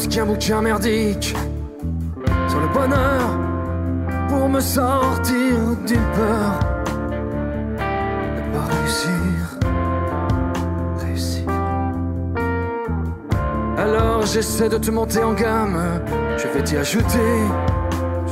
Plus 0.00 0.08
qu'un 0.08 0.24
bouquin 0.24 0.62
merdique 0.62 1.34
sur 2.48 2.60
le 2.60 2.68
bonheur 2.68 3.38
pour 4.28 4.48
me 4.48 4.60
sortir 4.60 5.56
d'une 5.86 6.06
peur 6.14 6.58
de 8.36 8.42
pas 8.52 8.66
réussir. 8.74 9.58
Réussir. 11.00 11.48
Alors 13.76 14.24
j'essaie 14.26 14.68
de 14.68 14.78
te 14.78 14.90
monter 14.90 15.22
en 15.22 15.34
gamme. 15.34 16.00
Je 16.36 16.46
vais 16.48 16.62
t'y 16.62 16.76
ajouter 16.76 17.38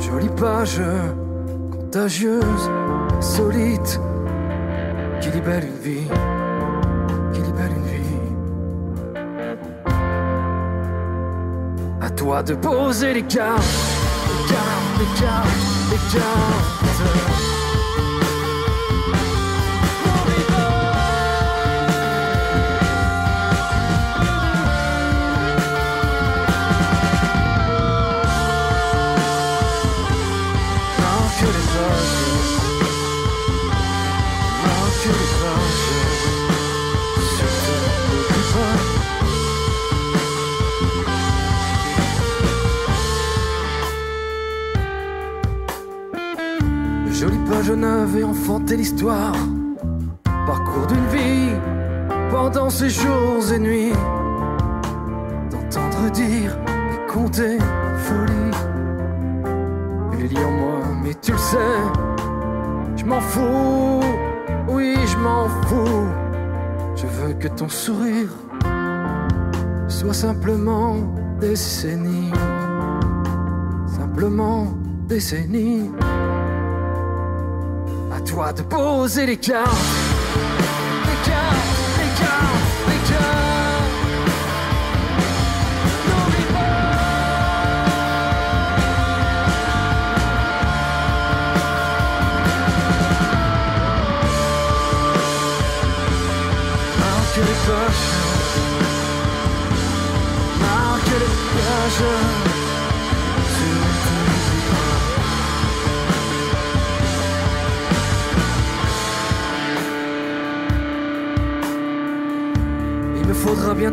jolie 0.01 0.29
page 0.29 0.81
contagieuse, 1.71 2.69
solide, 3.19 3.89
qui 5.21 5.29
libère 5.31 5.61
une 5.63 5.83
vie, 5.83 6.07
toi 12.29 12.43
de 12.43 12.53
poser 12.53 13.13
les 13.15 13.23
cartes, 13.23 13.63
les 14.37 14.53
cartes, 14.53 14.99
les 14.99 15.21
cartes, 15.21 15.91
les 15.91 16.19
cartes. 16.19 17.68
Enfanter 48.49 48.77
l'histoire, 48.77 49.35
parcours 50.47 50.87
d'une 50.87 51.07
vie 51.09 51.55
pendant 52.31 52.71
ces 52.71 52.89
jours 52.89 53.43
et 53.53 53.59
nuits, 53.59 53.93
d'entendre 55.51 56.09
dire 56.11 56.57
et 56.91 57.11
compter 57.11 57.59
folie. 57.97 58.57
Il 60.17 60.25
lit 60.29 60.43
en 60.43 60.51
moi, 60.51 60.79
mais 61.03 61.13
tu 61.21 61.31
le 61.31 61.37
sais, 61.37 61.57
je 62.95 63.05
m'en 63.05 63.21
fous, 63.21 63.99
oui, 64.67 64.95
je 65.05 65.17
m'en 65.17 65.47
fous. 65.67 66.07
Je 66.95 67.05
veux 67.05 67.33
que 67.33 67.49
ton 67.49 67.69
sourire 67.69 68.33
soit 69.87 70.13
simplement 70.13 70.95
décennie, 71.39 72.31
simplement 73.85 74.73
décennie. 75.07 75.91
Toi 78.39 78.53
de 78.53 78.61
poser 78.63 79.25
les 79.25 79.35
cartes, 79.35 79.75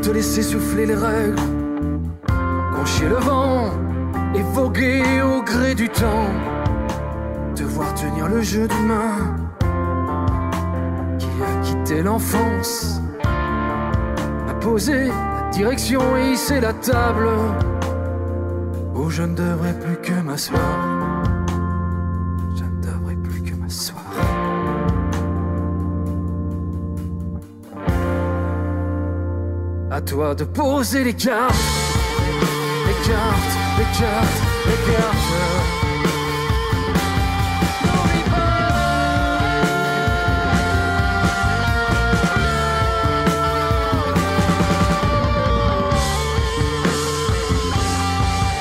te 0.07 0.13
laisser 0.13 0.43
souffler 0.43 0.87
les 0.87 0.95
règles, 0.95 1.41
conchier 2.77 3.09
le 3.09 3.17
vent 3.17 3.73
et 4.37 4.43
voguer 4.43 5.03
au 5.23 5.43
gré 5.43 5.75
du 5.75 5.89
temps, 5.89 6.31
devoir 7.57 7.93
tenir 7.95 8.29
le 8.29 8.41
jeu 8.41 8.69
d'humain 8.69 9.35
qui 11.19 11.27
a 11.43 11.61
quitté 11.61 12.03
l'enfance, 12.03 13.01
a 14.49 14.55
posé 14.61 15.09
la 15.09 15.51
direction 15.51 16.17
et 16.17 16.35
hissé 16.35 16.61
la 16.61 16.73
table. 16.73 17.29
Où 18.95 19.11
je 19.11 19.25
ne 19.25 19.35
devrais 19.35 19.77
plus 19.77 19.97
que 19.97 20.21
m'asseoir. 20.23 20.96
Toi 30.07 30.35
de 30.35 30.45
poser 30.45 31.03
les 31.03 31.15
cartes, 31.15 31.55
les 32.87 33.09
cartes, 33.09 33.57
les 33.79 33.85
cartes, 33.99 34.41
les 34.67 34.93
cartes. 34.93 35.17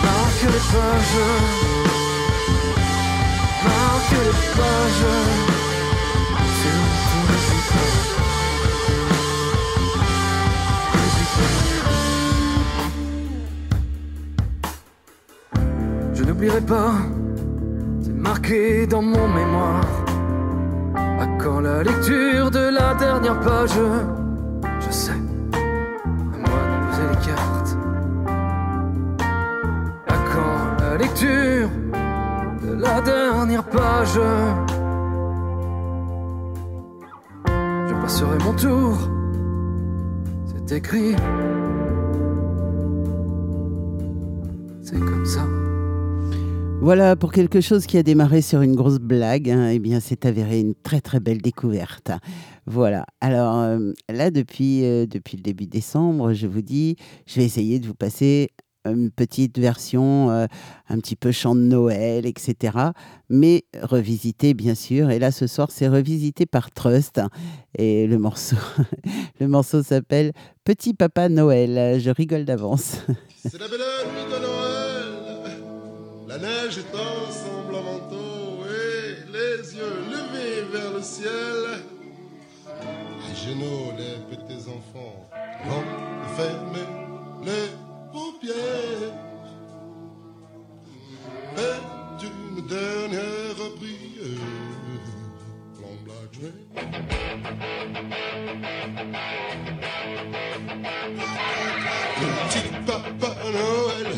Marque 0.04 0.44
les 0.54 0.64
pages, 0.74 1.18
marque 3.64 4.12
les 4.12 4.40
pages. 4.58 5.45
N'oublierai 16.46 16.62
pas, 16.62 16.94
c'est 18.02 18.14
marqué 18.14 18.88
dans 18.88 19.02
mon 19.02 19.28
mémoire. 19.28 19.82
À 20.96 21.26
quand 21.42 21.60
la 21.62 21.84
lecture 21.84 22.52
de 22.52 22.70
la 22.70 22.94
dernière 22.96 23.40
page 23.40 23.72
Je 24.80 24.92
sais, 24.92 25.12
à 25.12 26.38
moi 26.38 26.62
de 26.70 26.86
poser 26.86 27.08
les 27.10 27.26
cartes. 27.26 27.78
À 30.08 30.18
quand 30.34 30.84
la 30.84 30.98
lecture 30.98 31.70
de 32.64 32.74
la 32.82 33.02
dernière 33.02 33.64
page 33.64 34.20
Je 37.88 37.94
passerai 38.02 38.38
mon 38.44 38.54
tour, 38.54 38.98
c'est 40.46 40.78
écrit. 40.78 41.16
Voilà, 46.86 47.16
pour 47.16 47.32
quelque 47.32 47.62
chose 47.62 47.88
qui 47.88 47.98
a 47.98 48.04
démarré 48.04 48.44
sur 48.44 48.62
une 48.62 48.76
grosse 48.76 49.00
blague, 49.00 49.50
hein, 49.50 49.70
eh 49.74 49.80
bien, 49.80 50.00
c'est 50.00 50.24
avéré 50.24 50.60
une 50.60 50.76
très 50.76 51.02
très 51.02 51.20
belle 51.20 51.42
découverte. 51.42 52.12
Voilà. 52.68 53.08
Alors 53.22 53.58
euh, 53.58 53.92
là, 54.08 54.30
depuis, 54.30 54.86
euh, 54.86 55.08
depuis 55.08 55.36
le 55.36 55.42
début 55.42 55.66
décembre, 55.66 56.34
je 56.34 56.46
vous 56.46 56.62
dis, 56.62 56.96
je 57.26 57.38
vais 57.40 57.44
essayer 57.44 57.80
de 57.80 57.88
vous 57.88 57.96
passer 57.96 58.52
une 58.86 59.10
petite 59.10 59.58
version 59.58 60.30
euh, 60.30 60.46
un 60.88 61.00
petit 61.00 61.16
peu 61.16 61.32
chant 61.32 61.56
de 61.56 61.62
Noël, 61.62 62.28
etc. 62.28 62.78
Mais 63.30 63.64
revisité, 63.82 64.54
bien 64.54 64.76
sûr. 64.76 65.10
Et 65.10 65.18
là, 65.18 65.32
ce 65.32 65.48
soir, 65.48 65.72
c'est 65.72 65.88
revisité 65.88 66.46
par 66.46 66.70
Trust. 66.70 67.20
Et 67.80 68.06
le 68.06 68.20
morceau, 68.20 68.58
le 69.40 69.48
morceau 69.48 69.82
s'appelle 69.82 70.34
Petit 70.64 70.94
Papa 70.94 71.30
Noël. 71.30 72.00
Je 72.00 72.12
rigole 72.12 72.46
d'avance. 72.46 72.98
C'est 73.44 73.60
la 73.60 73.68
belle 73.68 73.80
de 73.80 74.40
Noël. 74.40 74.65
La 76.36 76.42
neige 76.42 76.80
étend 76.80 77.32
son 77.32 77.70
blanc 77.70 77.82
manteau 77.82 78.66
et 78.68 79.32
les 79.32 79.74
yeux 79.74 79.98
levés 80.12 80.64
vers 80.70 80.92
le 80.92 81.02
ciel. 81.02 81.80
À 82.68 83.34
genoux, 83.34 83.94
les 83.98 84.36
petits 84.36 84.68
enfants 84.68 85.30
vont 85.64 85.86
fermer 86.36 86.88
les 87.46 87.70
paupières. 88.12 89.16
Et 91.58 92.26
une 92.26 92.68
dernière 92.68 93.56
prière. 93.78 94.56
Papa 102.86 103.34
Noël, 103.46 104.12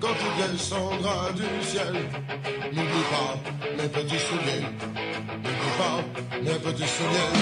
quand 0.00 0.16
il 0.26 0.52
descendra 0.52 1.30
du 1.36 1.46
ciel, 1.64 1.94
n'oublie 2.72 3.06
pas 3.12 3.32
mes 3.76 3.88
petits 3.88 4.18
souliers, 4.18 4.64
n'oublie 5.42 5.74
pas 5.78 5.98
mes 6.42 6.58
petits 6.58 6.88
souliers. 6.88 7.32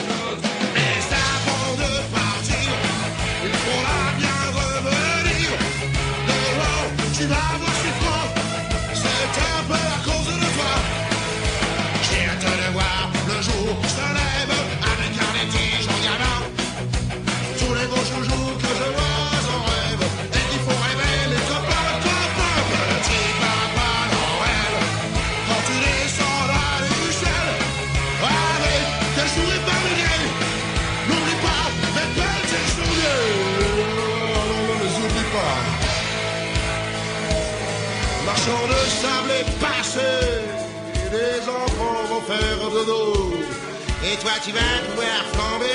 Et 0.76 1.00
avant 1.28 1.72
de 1.82 1.90
partir, 2.14 2.70
il 3.44 3.54
faudra 3.64 4.00
bien 4.18 4.40
revenir. 4.60 5.48
The 6.26 7.18
tu 7.18 7.24
vas 7.26 7.50
voir, 7.60 7.74
c'est 7.82 7.96
froid. 8.00 8.26
C'est 8.94 9.34
un 9.40 9.62
peu 9.68 9.79
et 39.96 41.10
les 41.12 41.48
enfants 41.48 42.04
vont 42.08 42.20
faire 42.20 42.70
dodo. 42.70 43.34
Et 44.04 44.16
toi 44.18 44.32
tu 44.42 44.52
vas 44.52 44.60
pouvoir 44.88 45.24
flamber 45.32 45.70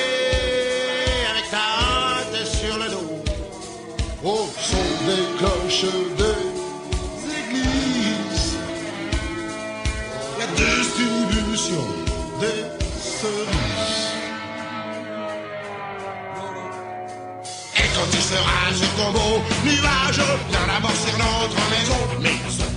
avec 1.32 1.50
ta 1.52 1.58
hâte 1.58 2.46
sur 2.46 2.78
le 2.78 2.90
dos. 2.90 3.24
Au 4.24 4.50
son 4.60 4.78
des 5.06 5.38
cloches 5.38 5.92
des 6.18 6.42
églises, 7.42 8.58
la 10.40 10.48
distribution 10.56 11.86
des 12.40 12.64
cerises. 13.00 14.14
Et 17.78 17.88
quand 17.94 18.10
tu 18.12 18.22
seras 18.22 18.74
sur 18.74 18.90
ton 18.96 19.12
beau 19.12 19.42
nuage, 19.66 20.22
viens 20.50 20.68
d'abord 20.68 20.96
sur 20.96 21.18
notre 21.18 21.70
maison. 21.70 22.75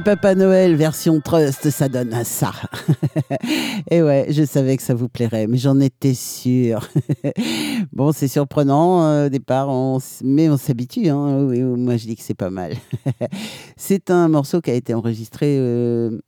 Papa 0.00 0.34
Noël 0.34 0.74
version 0.76 1.20
Trust, 1.20 1.70
ça 1.70 1.88
donne 1.88 2.12
à 2.12 2.24
ça. 2.24 2.52
Et 3.90 4.02
ouais, 4.02 4.26
je 4.30 4.44
savais 4.44 4.76
que 4.76 4.82
ça 4.82 4.94
vous 4.94 5.08
plairait, 5.08 5.46
mais 5.46 5.58
j'en 5.58 5.78
étais 5.80 6.14
sûre. 6.14 6.88
bon, 7.92 8.12
c'est 8.12 8.28
surprenant 8.28 9.04
euh, 9.04 9.26
au 9.26 9.28
départ, 9.28 9.68
on 9.68 9.98
s- 9.98 10.22
mais 10.24 10.48
on 10.48 10.56
s'habitue. 10.56 11.08
Hein. 11.08 11.42
Moi, 11.76 11.96
je 11.96 12.06
dis 12.06 12.16
que 12.16 12.22
c'est 12.22 12.34
pas 12.34 12.50
mal. 12.50 12.74
c'est 13.76 14.10
un 14.10 14.28
morceau 14.28 14.60
qui 14.60 14.70
a 14.70 14.74
été 14.74 14.94
enregistré 14.94 15.56
euh, 15.58 16.18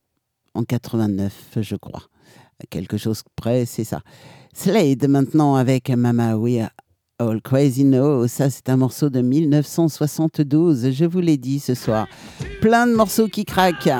en 0.54 0.62
89, 0.62 1.32
je 1.60 1.76
crois. 1.76 2.02
Quelque 2.70 2.96
chose 2.96 3.22
près, 3.36 3.66
c'est 3.66 3.84
ça. 3.84 4.00
Slade 4.54 5.06
maintenant 5.08 5.54
avec 5.54 5.90
Mama 5.90 6.36
We 6.36 6.62
All 7.20 7.40
Crazy 7.42 7.84
No. 7.84 8.28
Ça, 8.28 8.48
c'est 8.48 8.68
un 8.68 8.76
morceau 8.76 9.10
de 9.10 9.20
1972. 9.20 10.92
Je 10.92 11.04
vous 11.04 11.18
l'ai 11.18 11.36
dit 11.36 11.58
ce 11.58 11.74
soir. 11.74 12.06
Plein 12.60 12.86
de 12.86 12.94
morceaux 12.94 13.26
qui 13.26 13.44
craquent. 13.44 13.90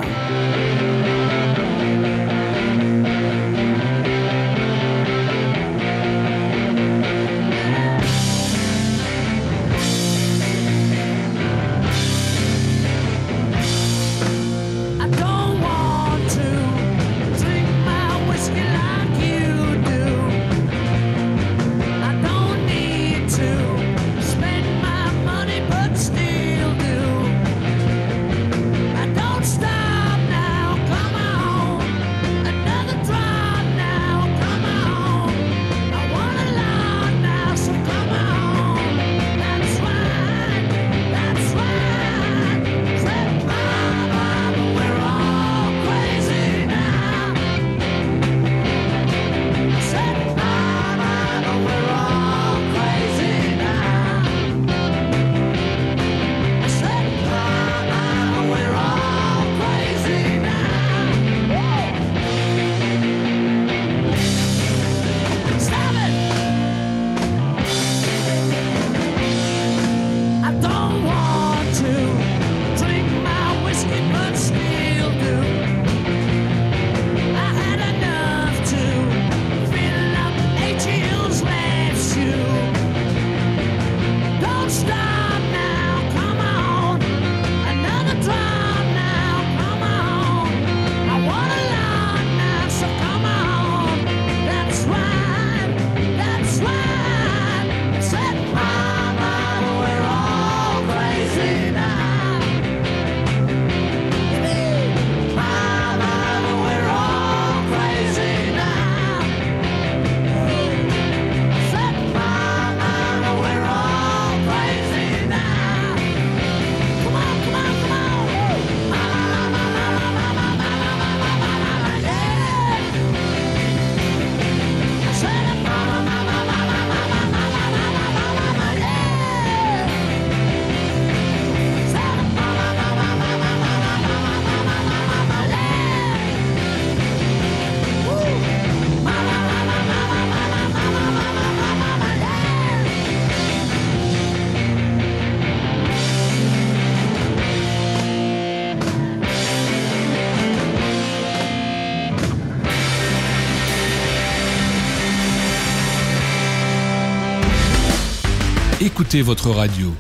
écoutez 159.09 159.23
votre 159.23 159.49
radio. 159.49 159.95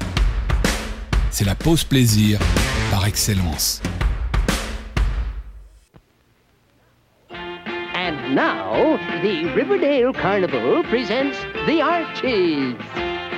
C'est 1.31 1.47
la 1.47 1.55
pause 1.55 1.83
plaisir 1.83 2.39
par 2.91 3.07
excellence. 3.07 3.81
And 7.31 8.35
now, 8.35 8.99
the 9.23 9.47
Riverdale 9.55 10.13
Carnival 10.13 10.83
presents 10.91 11.39
the 11.67 11.81
Archies. 11.81 12.77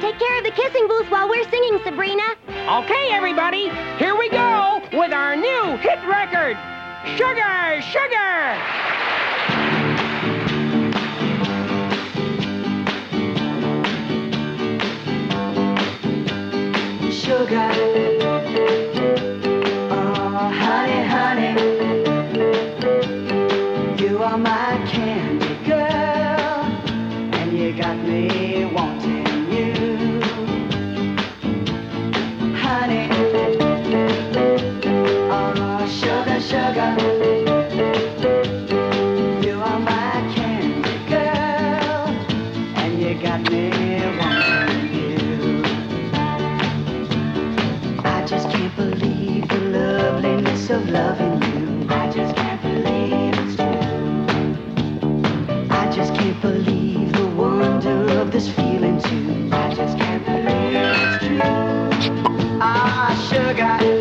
Take 0.01 0.19
care 0.19 0.39
of 0.39 0.45
the 0.45 0.51
kissing 0.57 0.89
booth 0.89 1.09
while 1.09 1.29
we're 1.29 1.49
singing, 1.49 1.79
Sabrina. 1.85 2.35
Okay, 2.49 3.13
everybody, 3.13 3.71
here 4.01 4.17
we 4.19 4.29
go 4.29 4.81
with 4.93 5.13
our 5.13 5.37
new 5.37 5.77
hit 5.77 6.01
record, 6.09 6.57
Sugar, 7.17 7.81
Sugar. 7.81 9.10
sugar. 17.31 18.20
loving 50.91 51.41
you. 51.43 51.87
I 51.89 52.11
just 52.11 52.35
can't 52.35 52.61
believe 52.63 53.35
it's 53.39 53.57
true. 53.57 54.27
I 55.71 55.91
just 55.93 56.13
can't 56.15 56.41
believe 56.43 57.13
the 57.13 57.27
wonder 57.29 58.19
of 58.19 58.33
this 58.33 58.49
feeling 58.49 59.01
too. 59.01 59.49
I 59.53 59.73
just 59.75 59.97
can't 59.99 60.25
believe 60.25 60.75
it's 60.75 61.25
true. 61.25 61.41
Ah, 62.61 63.15
sugar. 63.31 64.00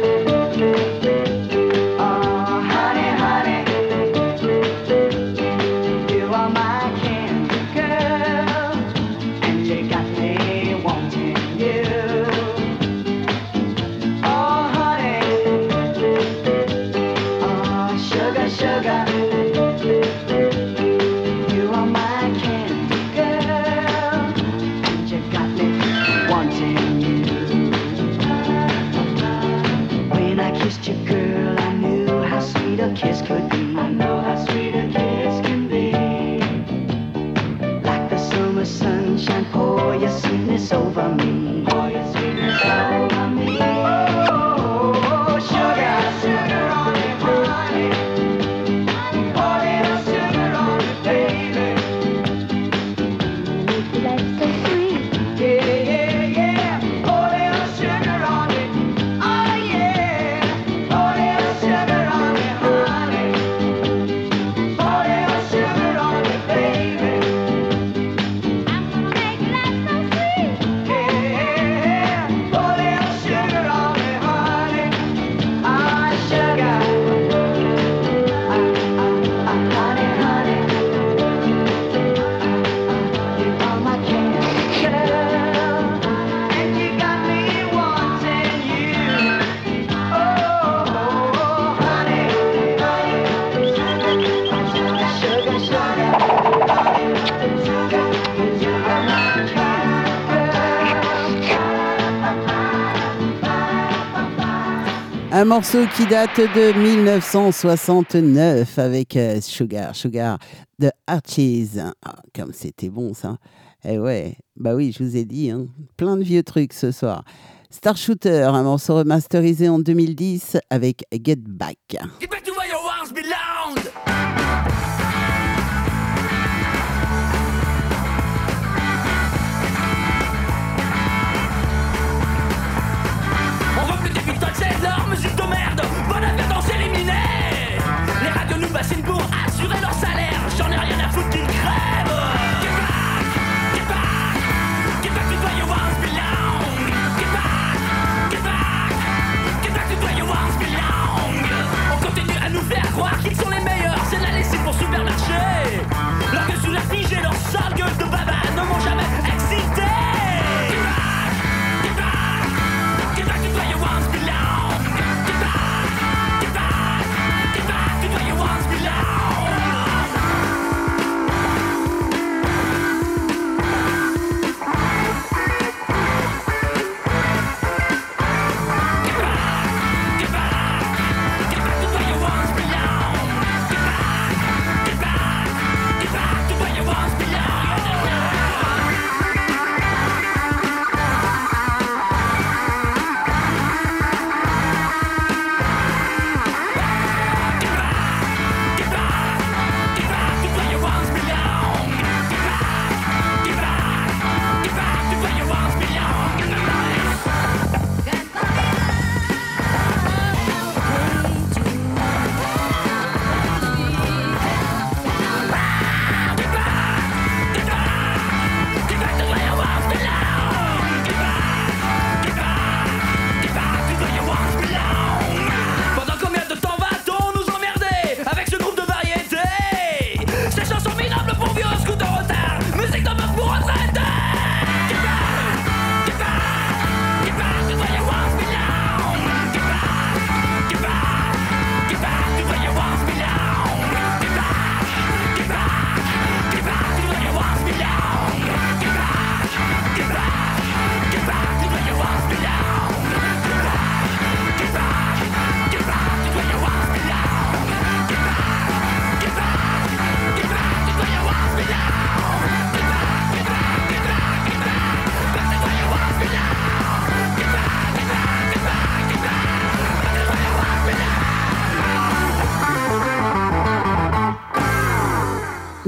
morceau 105.50 105.88
qui 105.98 106.06
date 106.06 106.38
de 106.38 106.78
1969 106.78 108.78
avec 108.78 109.16
euh, 109.16 109.42
Sugar, 109.42 109.96
Sugar 109.96 110.38
de 110.78 110.92
Archies. 111.08 111.72
Ah, 112.06 112.18
comme 112.36 112.54
c'était 112.54 112.90
bon 112.90 113.16
ça. 113.16 113.38
Eh 113.84 113.98
ouais, 113.98 114.36
bah 114.56 114.76
oui, 114.76 114.96
je 114.96 115.04
vous 115.04 115.18
ai 115.18 115.26
dit, 115.26 115.50
hein, 115.50 115.66
plein 115.98 116.18
de 116.18 116.24
vieux 116.24 116.44
trucs 116.44 116.74
ce 116.74 116.92
soir. 116.92 117.24
Star 117.72 117.98
Shooter, 117.98 118.44
un 118.44 118.62
morceau 118.62 118.98
remasterisé 118.98 119.70
en 119.70 119.80
2010 119.80 120.58
avec 120.70 121.04
Get 121.12 121.38
Back. 121.38 121.80
Get 121.90 122.30
back 122.30 122.44
to 122.44 122.52
where 122.52 122.68
your 122.68 122.78
arms. 122.78 123.12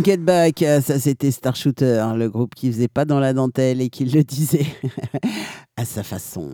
Get 0.04 0.18
Back, 0.18 0.62
euh, 0.64 0.82
ça 0.82 1.00
c'était 1.00 1.32
Star 1.32 1.56
Shooter, 1.56 2.04
le 2.16 2.30
groupe 2.30 2.56
qui 2.56 2.72
faisait 2.72 2.88
pas 2.88 3.06
dans 3.06 3.20
la 3.20 3.34
dentelle 3.34 3.82
et 3.82 3.90
qui 3.90 4.06
le 4.06 4.24
disait 4.26 4.66
à 5.78 5.86
sa 5.86 6.04
façon. 6.04 6.50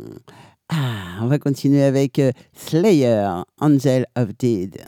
Ah, 0.69 1.19
on 1.21 1.27
va 1.27 1.39
continuer 1.39 1.83
avec 1.83 2.19
euh, 2.19 2.31
Slayer, 2.53 3.29
Angel 3.59 4.05
of 4.17 4.35
Dead. 4.37 4.83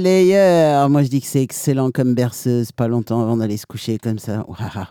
Slayer. 0.00 0.86
Moi, 0.88 1.02
je 1.02 1.08
dis 1.08 1.20
que 1.20 1.26
c'est 1.26 1.42
excellent 1.42 1.90
comme 1.90 2.14
berceuse. 2.14 2.72
Pas 2.72 2.88
longtemps 2.88 3.20
avant 3.20 3.36
d'aller 3.36 3.58
se 3.58 3.66
coucher 3.66 3.98
comme 3.98 4.18
ça. 4.18 4.46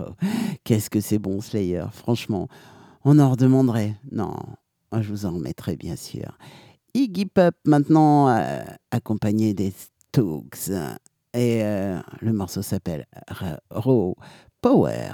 Qu'est-ce 0.63 0.91
que 0.91 1.01
c'est 1.01 1.17
bon, 1.17 1.41
Slayer. 1.41 1.85
Franchement, 1.91 2.47
on 3.03 3.17
en 3.17 3.31
redemanderait. 3.31 3.95
Non, 4.11 4.35
je 4.93 5.09
vous 5.09 5.25
en 5.25 5.31
remettrai, 5.31 5.77
bien 5.77 5.95
sûr. 5.95 6.37
Iggy 6.93 7.25
Pop, 7.25 7.55
maintenant, 7.65 8.29
euh, 8.29 8.61
accompagné 8.91 9.55
des 9.55 9.73
Stooks. 10.11 10.69
Et 11.33 11.63
euh, 11.63 11.99
le 12.21 12.31
morceau 12.31 12.61
s'appelle 12.61 13.07
euh, 13.41 13.55
Raw 13.71 14.15
Power. 14.61 15.09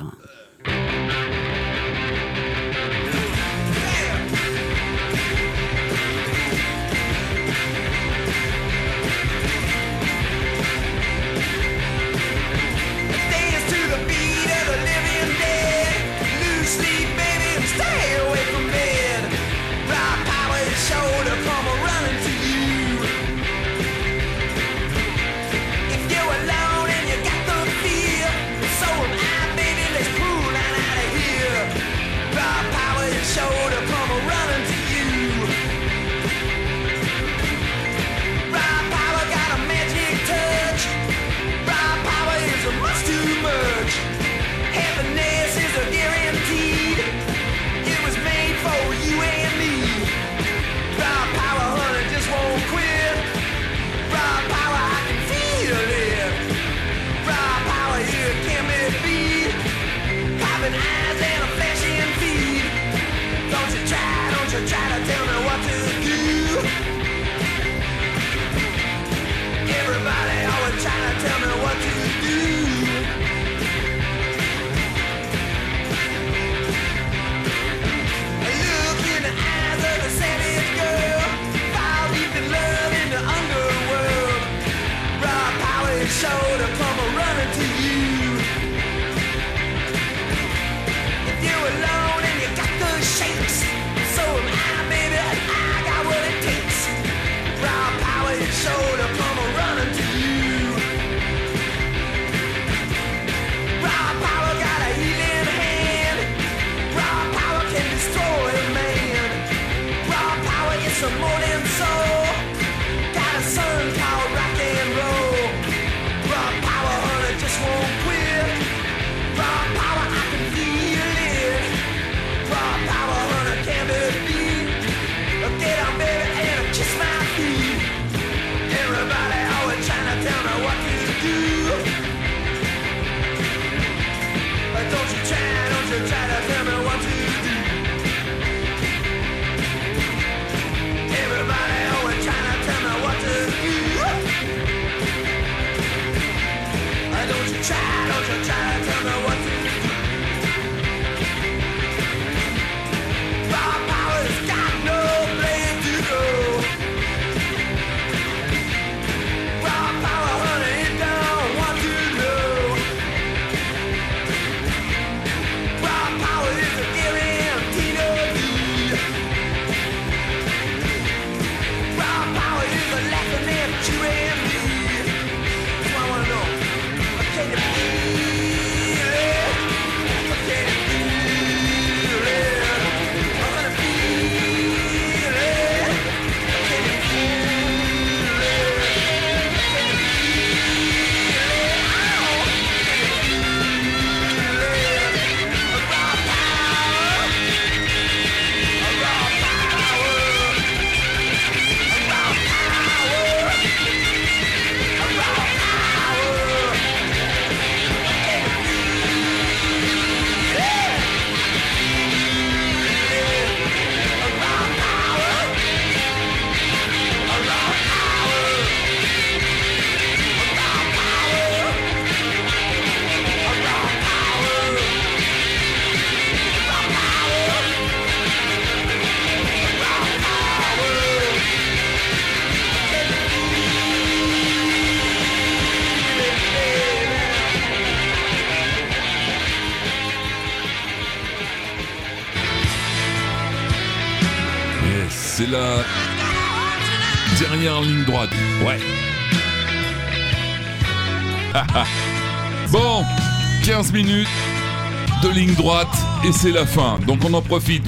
et 256.27 256.31
c'est 256.31 256.51
la 256.51 256.65
fin, 256.65 256.97
donc 257.05 257.19
on 257.23 257.33
en 257.33 257.41
profite. 257.41 257.85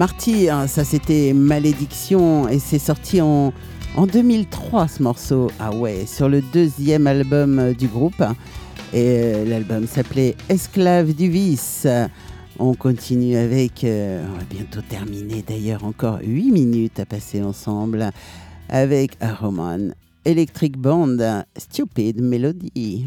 Martyr, 0.00 0.66
ça 0.66 0.82
c'était 0.82 1.34
Malédiction 1.34 2.48
et 2.48 2.58
c'est 2.58 2.78
sorti 2.78 3.20
en, 3.20 3.52
en 3.98 4.06
2003 4.06 4.88
ce 4.88 5.02
morceau. 5.02 5.50
Ah 5.58 5.74
ouais, 5.74 6.06
sur 6.06 6.30
le 6.30 6.40
deuxième 6.40 7.06
album 7.06 7.58
euh, 7.58 7.74
du 7.74 7.86
groupe. 7.86 8.22
Et 8.94 9.04
euh, 9.04 9.44
l'album 9.44 9.86
s'appelait 9.86 10.36
Esclave 10.48 11.12
du 11.12 11.28
vice. 11.28 11.86
On 12.58 12.72
continue 12.72 13.36
avec, 13.36 13.84
euh, 13.84 14.24
on 14.26 14.38
va 14.38 14.44
bientôt 14.48 14.80
terminer 14.80 15.44
d'ailleurs, 15.46 15.84
encore 15.84 16.20
8 16.22 16.50
minutes 16.50 16.98
à 16.98 17.04
passer 17.04 17.42
ensemble 17.42 18.10
avec 18.70 19.18
Roman 19.20 19.90
Electric 20.24 20.78
Band, 20.78 21.42
Stupid 21.58 22.22
Melody. 22.22 23.04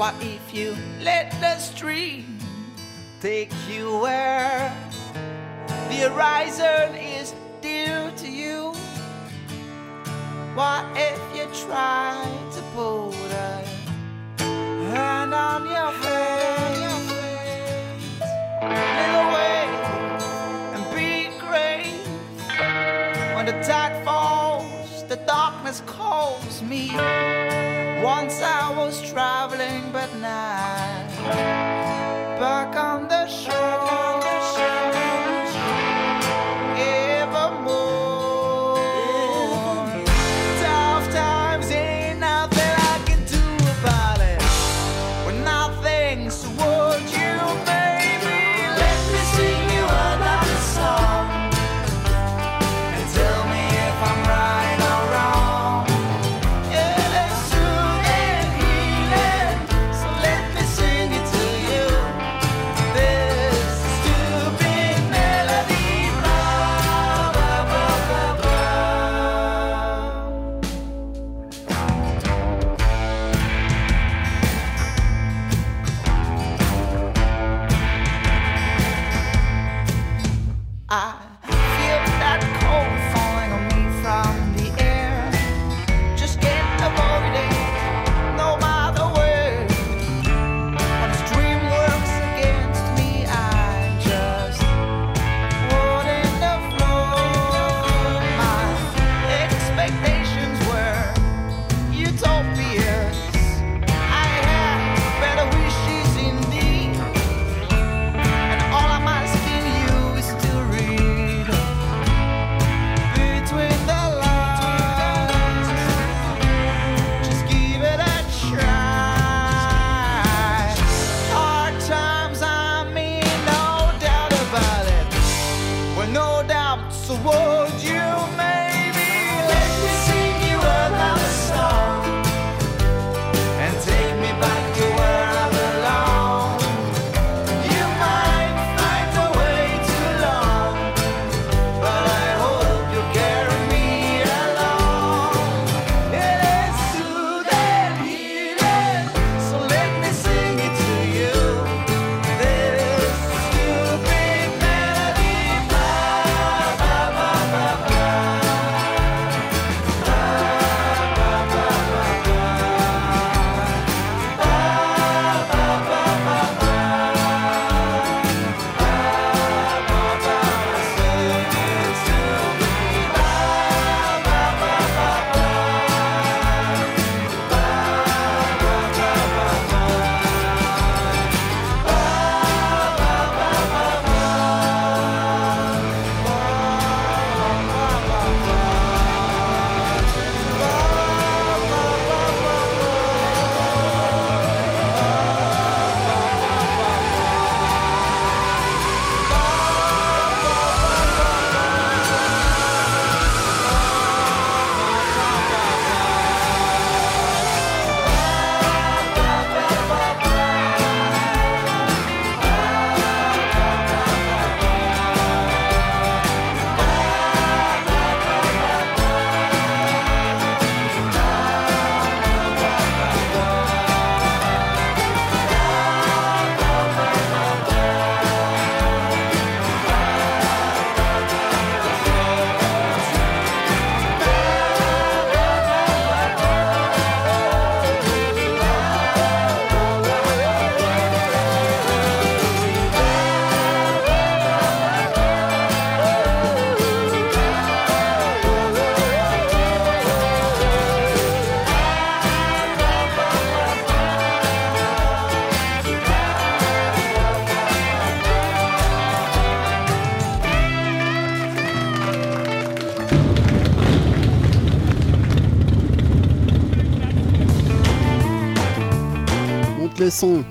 What 0.00 0.14
if 0.22 0.54
you 0.54 0.74
let 1.02 1.30
the 1.42 1.58
stream 1.58 2.38
take 3.20 3.52
you 3.68 3.98
where 3.98 4.74
the 5.90 6.08
horizon 6.08 6.94
is 6.94 7.34
dear 7.60 8.10
to 8.16 8.26
you? 8.26 8.72
What 10.54 10.86
if 10.96 11.20
you 11.36 11.44
try 11.66 12.16
to 12.54 12.62
put 12.74 13.12
a 13.30 13.62
hand 14.88 15.34
on 15.34 15.68
your 15.68 15.92
face? 16.00 17.20
Little 18.62 19.26
way 19.36 19.68
and 20.76 20.84
be 20.96 21.28
great. 21.44 22.00
When 23.36 23.44
the 23.44 23.62
tide 23.62 24.02
falls, 24.02 25.04
the 25.08 25.16
darkness 25.16 25.82
calls 25.84 26.62
me. 26.62 26.88
Once 28.02 28.40
I 28.40 28.74
was 28.76 29.02
traveling, 29.10 29.92
but 29.92 30.14
now 30.16 31.06
back 32.40 32.74
on 32.74 33.08
the 33.08 33.26
shore. 33.28 34.09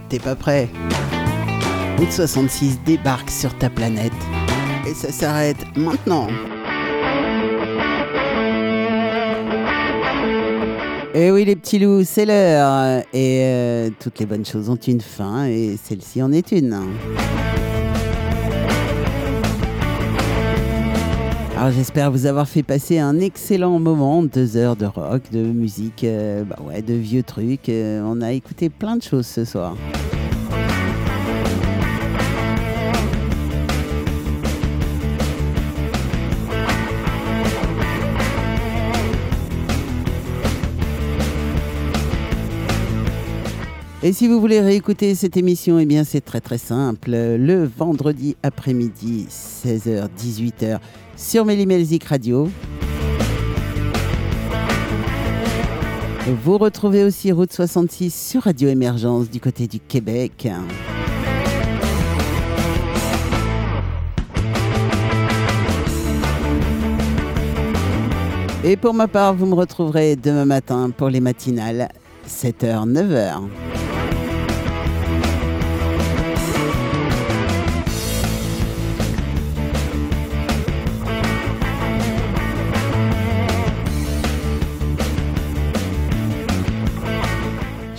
T'es 0.10 0.20
pas 0.20 0.36
prêt 0.36 0.68
Route 1.98 2.12
66 2.12 2.80
débarque 2.86 3.30
sur 3.30 3.56
ta 3.58 3.70
planète. 3.70 4.14
Et 4.90 4.94
ça 4.94 5.12
s'arrête 5.12 5.58
maintenant. 5.76 6.28
Et 11.14 11.26
Eh 11.26 11.32
oui 11.32 11.44
les 11.44 11.56
petits 11.56 11.80
loups, 11.80 12.04
c'est 12.06 12.26
l'heure. 12.26 13.04
Et 13.14 13.42
euh, 13.44 13.90
toutes 14.00 14.20
les 14.20 14.26
bonnes 14.26 14.46
choses 14.46 14.70
ont 14.70 14.76
une 14.78 15.02
fin 15.02 15.46
et 15.46 15.78
celle-ci 15.84 16.24
en 16.24 16.32
est 16.32 16.52
une. 16.54 16.80
Alors 21.60 21.72
j'espère 21.72 22.10
vous 22.10 22.26
avoir 22.26 22.48
fait 22.48 22.64
passer 22.64 23.00
un 23.00 23.20
excellent 23.20 23.80
moment, 23.80 24.24
deux 24.24 24.56
heures 24.56 24.78
de 24.78 24.86
rock, 24.86 25.24
de 25.34 25.42
musique, 25.42 26.06
euh, 26.06 26.46
bah 26.46 26.56
ouais, 26.66 26.82
de 26.82 26.94
vieux 26.94 27.22
trucs. 27.22 27.68
euh, 27.68 28.02
on 28.06 28.22
a 28.22 28.32
écouté 28.32 28.70
plein 28.70 28.96
de 28.96 29.04
choses 29.04 29.28
ce 29.28 29.44
soir. 29.44 29.76
Et 44.02 44.14
si 44.14 44.30
vous 44.30 44.40
voulez 44.40 44.62
réécouter 44.62 45.14
cette 45.14 45.36
émission, 45.36 45.78
eh 45.78 45.86
bien 45.86 46.06
c'est 46.06 46.22
très 46.22 46.40
très 46.40 46.58
simple. 46.58 47.12
Le 47.12 47.66
vendredi 47.66 48.38
après-midi, 48.44 49.28
16h, 49.30 50.08
18h, 50.18 50.80
sur 51.18 51.44
Mélimelzik 51.44 52.06
Radio. 52.06 52.50
Vous 56.46 56.58
retrouvez 56.58 57.04
aussi 57.04 57.34
Route 57.34 57.52
66 57.52 58.30
sur 58.30 58.44
Radio 58.44 58.70
Émergence 58.70 59.30
du 59.30 59.42
côté 59.42 59.68
du 59.68 59.82
Québec. 59.82 60.48
Et 68.64 68.78
pour 68.78 68.94
ma 68.94 69.10
part, 69.10 69.34
vous 69.34 69.46
me 69.46 69.56
retrouverez 69.56 70.16
demain 70.16 70.46
matin 70.46 70.90
pour 70.90 71.10
les 71.10 71.20
matinales, 71.20 71.90
7h, 72.30 72.86
9h. 72.88 73.42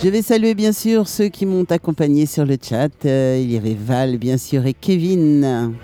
Je 0.03 0.09
vais 0.09 0.23
saluer 0.23 0.55
bien 0.55 0.71
sûr 0.71 1.07
ceux 1.07 1.27
qui 1.27 1.45
m'ont 1.45 1.65
accompagné 1.69 2.25
sur 2.25 2.45
le 2.45 2.57
chat. 2.59 2.89
Euh, 3.05 3.37
il 3.39 3.51
y 3.51 3.57
avait 3.57 3.77
Val 3.79 4.17
bien 4.17 4.37
sûr 4.37 4.65
et 4.65 4.73
Kevin. 4.73 5.75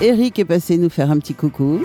Eric 0.00 0.38
est 0.38 0.44
passé 0.46 0.78
nous 0.78 0.88
faire 0.88 1.10
un 1.10 1.18
petit 1.18 1.34
coucou. 1.34 1.82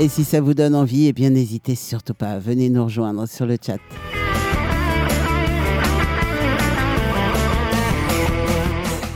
Et 0.00 0.08
si 0.08 0.24
ça 0.24 0.40
vous 0.40 0.54
donne 0.54 0.74
envie, 0.74 1.06
eh 1.06 1.12
bien 1.12 1.30
n'hésitez 1.30 1.76
surtout 1.76 2.14
pas, 2.14 2.38
venez 2.38 2.68
nous 2.68 2.84
rejoindre 2.84 3.28
sur 3.28 3.46
le 3.46 3.56
chat. 3.64 3.78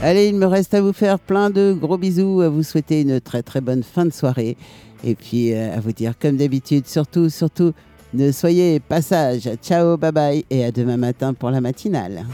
Allez, 0.01 0.29
il 0.29 0.35
me 0.35 0.45
reste 0.45 0.73
à 0.73 0.81
vous 0.81 0.93
faire 0.93 1.19
plein 1.19 1.49
de 1.49 1.73
gros 1.73 1.97
bisous, 1.97 2.39
à 2.39 2.47
vous 2.47 2.63
souhaiter 2.63 3.01
une 3.01 3.19
très 3.19 3.43
très 3.43 3.59
bonne 3.59 3.83
fin 3.83 4.05
de 4.05 4.13
soirée. 4.13 4.55
Et 5.03 5.15
puis 5.15 5.53
euh, 5.53 5.75
à 5.75 5.81
vous 5.81 5.91
dire 5.91 6.13
comme 6.17 6.37
d'habitude, 6.37 6.87
surtout, 6.87 7.29
surtout, 7.29 7.73
ne 8.13 8.31
soyez 8.31 8.79
pas 8.79 9.01
sages. 9.01 9.49
Ciao, 9.61 9.97
bye 9.97 10.13
bye 10.13 10.45
et 10.49 10.63
à 10.63 10.71
demain 10.71 10.97
matin 10.97 11.33
pour 11.33 11.51
la 11.51 11.59
matinale. 11.59 12.25